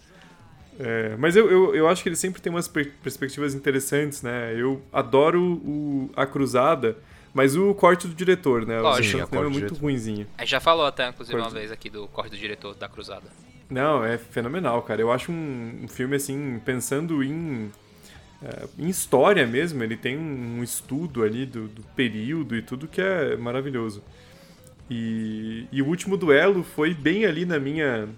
[0.81, 4.55] É, mas eu, eu, eu acho que ele sempre tem umas per- perspectivas interessantes, né?
[4.57, 6.97] Eu adoro o, a Cruzada,
[7.35, 8.79] mas o corte do diretor, né?
[8.79, 9.05] O Lógico.
[9.05, 9.81] Sim, Santos a corte Lema é muito diretor.
[9.81, 10.27] ruinzinho.
[10.37, 11.55] A gente já falou até, inclusive, uma Corte.
[11.55, 13.27] vez aqui do corte do diretor da Cruzada.
[13.71, 15.01] Não, é fenomenal, cara.
[15.01, 17.71] Eu acho um, um filme, assim, pensando em,
[18.43, 23.01] é, em história mesmo, ele tem um estudo ali do, do período e tudo que
[23.01, 24.03] é maravilhoso.
[24.91, 28.09] E, e o último duelo foi bem ali na minha.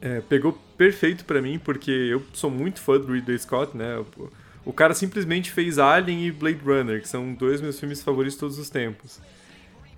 [0.00, 3.98] é, pegou perfeito pra mim, porque eu sou muito fã do Ridley Scott, né?
[3.98, 4.30] O,
[4.64, 8.40] o cara simplesmente fez Alien e Blade Runner, que são dois meus filmes favoritos de
[8.40, 9.20] todos os tempos.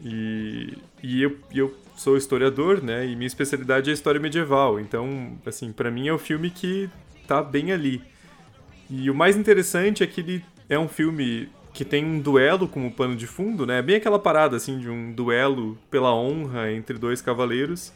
[0.02, 3.06] E, e eu, eu sou historiador, né?
[3.06, 4.78] E minha especialidade é história medieval.
[4.80, 6.90] Então, assim, pra mim é o filme que
[7.26, 8.02] tá bem ali.
[8.90, 12.90] E o mais interessante é que ele é um filme que tem um duelo como
[12.90, 13.82] pano de fundo, né?
[13.82, 17.92] Bem aquela parada, assim, de um duelo pela honra entre dois cavaleiros.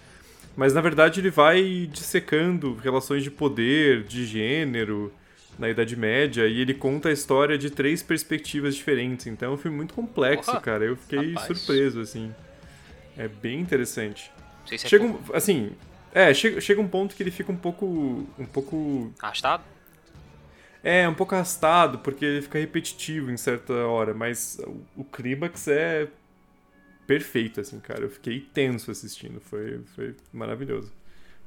[0.56, 5.12] Mas, na verdade, ele vai dissecando relações de poder, de gênero,
[5.58, 9.26] na Idade Média, e ele conta a história de três perspectivas diferentes.
[9.26, 10.84] Então é um filme muito complexo, Porra, cara.
[10.84, 11.46] Eu fiquei rapaz.
[11.58, 12.34] surpreso, assim.
[13.16, 14.32] É bem interessante.
[14.60, 15.72] Não sei se é Chega pouco um, assim,
[16.12, 19.62] é, chega, chega um ponto que ele fica um pouco um pouco arrastado.
[20.82, 25.68] é, um pouco arrastado, porque ele fica repetitivo em certa hora, mas o, o clímax
[25.68, 26.08] é
[27.06, 28.02] perfeito assim, cara.
[28.02, 30.92] Eu fiquei tenso assistindo, foi foi maravilhoso.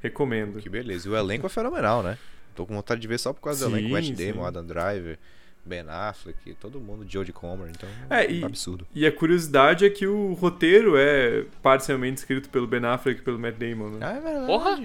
[0.01, 0.59] Recomendo.
[0.59, 1.07] Que beleza.
[1.07, 2.17] E o elenco é fenomenal, né?
[2.55, 3.93] Tô com vontade de ver só por causa do Sim, elenco.
[3.95, 4.09] Matt.
[4.11, 5.17] Damon, Adam Driver,
[5.65, 8.85] Ben Affleck, todo mundo, Jodie Comer, então É, e- um absurdo.
[8.93, 13.39] E a curiosidade é que o roteiro é parcialmente escrito pelo Ben Affleck e pelo
[13.39, 13.99] Matt Damon, né?
[14.01, 14.45] Ah, é verdade.
[14.45, 14.77] Porra!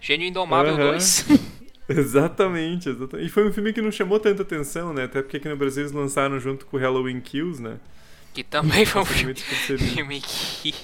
[0.00, 0.90] Gênio Indomável Aham.
[0.92, 1.26] 2.
[1.88, 3.26] Exatamente, exatamente.
[3.26, 5.04] E foi um filme que não chamou tanta atenção, né?
[5.04, 7.76] Até porque aqui no Brasil eles lançaram junto com o Halloween Kills, né?
[8.32, 9.34] que também foi um filme,
[9.94, 10.74] filme que.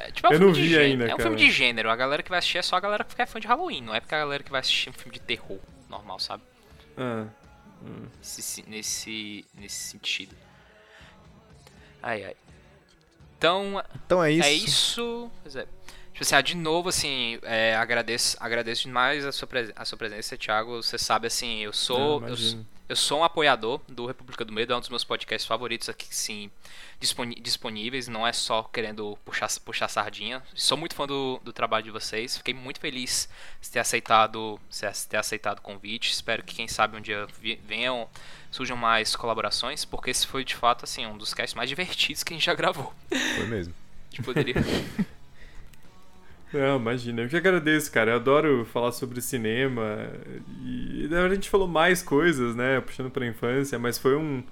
[0.00, 0.84] É, tipo, é um Eu filme não de vi gênero.
[0.90, 1.22] ainda, É um cara.
[1.22, 1.90] filme de gênero.
[1.90, 3.94] A galera que vai assistir é só a galera que é fã de Halloween, não
[3.94, 6.42] é porque a galera que vai assistir um filme de terror normal, sabe?
[6.96, 7.26] Ah,
[8.20, 10.34] Nesse, nesse, nesse sentido.
[12.02, 12.36] Ai, ai.
[13.36, 14.48] Então, Então é isso.
[14.48, 15.30] É isso.
[15.42, 15.62] Pois é.
[16.12, 20.36] Tipo assim, ah, de novo, assim, é, agradeço, agradeço demais a sua, a sua presença,
[20.36, 20.82] Thiago.
[20.82, 22.20] Você sabe, assim, eu sou.
[22.20, 22.36] Não, eu.
[22.88, 26.06] Eu sou um apoiador do República do Medo, é um dos meus podcasts favoritos aqui,
[26.08, 26.50] sim,
[27.42, 28.08] disponíveis.
[28.08, 30.42] Não é só querendo puxar, puxar sardinha.
[30.54, 32.38] Sou muito fã do, do trabalho de vocês.
[32.38, 33.28] Fiquei muito feliz
[33.60, 36.12] de ter aceitado, de ter aceitado o convite.
[36.12, 37.26] Espero que, quem sabe, um dia
[37.66, 38.08] venham,
[38.50, 42.32] surjam mais colaborações, porque esse foi, de fato, assim, um dos casts mais divertidos que
[42.32, 42.94] a gente já gravou.
[43.36, 43.74] Foi mesmo.
[44.10, 44.54] A gente poderia.
[46.52, 47.22] Não, imagina.
[47.22, 48.12] Eu que agradeço, cara.
[48.12, 50.08] Eu adoro falar sobre cinema.
[50.64, 52.80] E a gente falou mais coisas, né?
[52.80, 54.42] Puxando pra infância, mas foi um,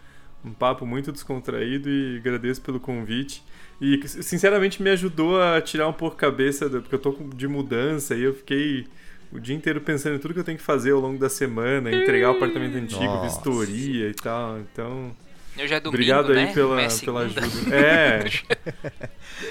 [0.45, 3.43] um papo muito descontraído e agradeço pelo convite.
[3.81, 7.47] E sinceramente me ajudou a tirar um pouco a cabeça, do- porque eu tô de
[7.49, 8.87] mudança e eu fiquei
[9.33, 11.91] o dia inteiro pensando em tudo que eu tenho que fazer ao longo da semana,
[11.91, 13.27] entregar o apartamento antigo, Nossa.
[13.27, 14.59] vistoria e tal.
[14.61, 15.15] Então,
[15.59, 16.49] Eu já é domingo, Obrigado né?
[16.49, 17.41] aí pela, Amanhã é pela segunda.
[17.47, 17.77] ajuda.
[17.77, 18.25] É.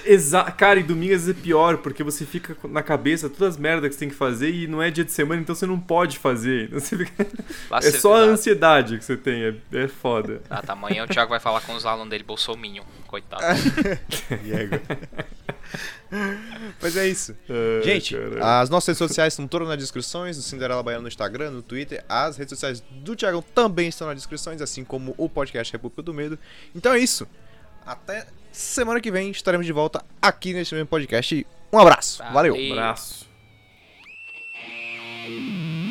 [0.05, 3.57] Exa Cara, e domingo às vezes é pior, porque você fica na cabeça todas as
[3.59, 5.79] merdas que você tem que fazer e não é dia de semana, então você não
[5.79, 6.65] pode fazer.
[6.65, 7.27] Então você fica-
[7.83, 10.41] É só a ansiedade que você tem, é, é foda.
[10.49, 10.73] Ah, tá.
[10.73, 12.83] Amanhã o Thiago vai falar com os alunos dele, Bolsominion.
[13.07, 13.43] Coitado.
[14.43, 14.79] Diego.
[16.82, 17.36] Mas é isso.
[17.49, 18.43] Ai, Gente, caralho.
[18.43, 22.03] as nossas redes sociais estão todas nas descrições, do Cinderela Baiana no Instagram, no Twitter.
[22.07, 26.13] As redes sociais do Thiagão também estão nas descrições, assim como o podcast República do
[26.13, 26.39] Medo.
[26.76, 27.28] Então é isso.
[27.86, 31.45] Até semana que vem estaremos de volta aqui neste mesmo podcast.
[31.72, 32.24] Um abraço.
[32.32, 32.53] Valeu.
[32.53, 32.72] Valeu.
[32.72, 33.26] Abraço.
[35.28, 35.84] Thank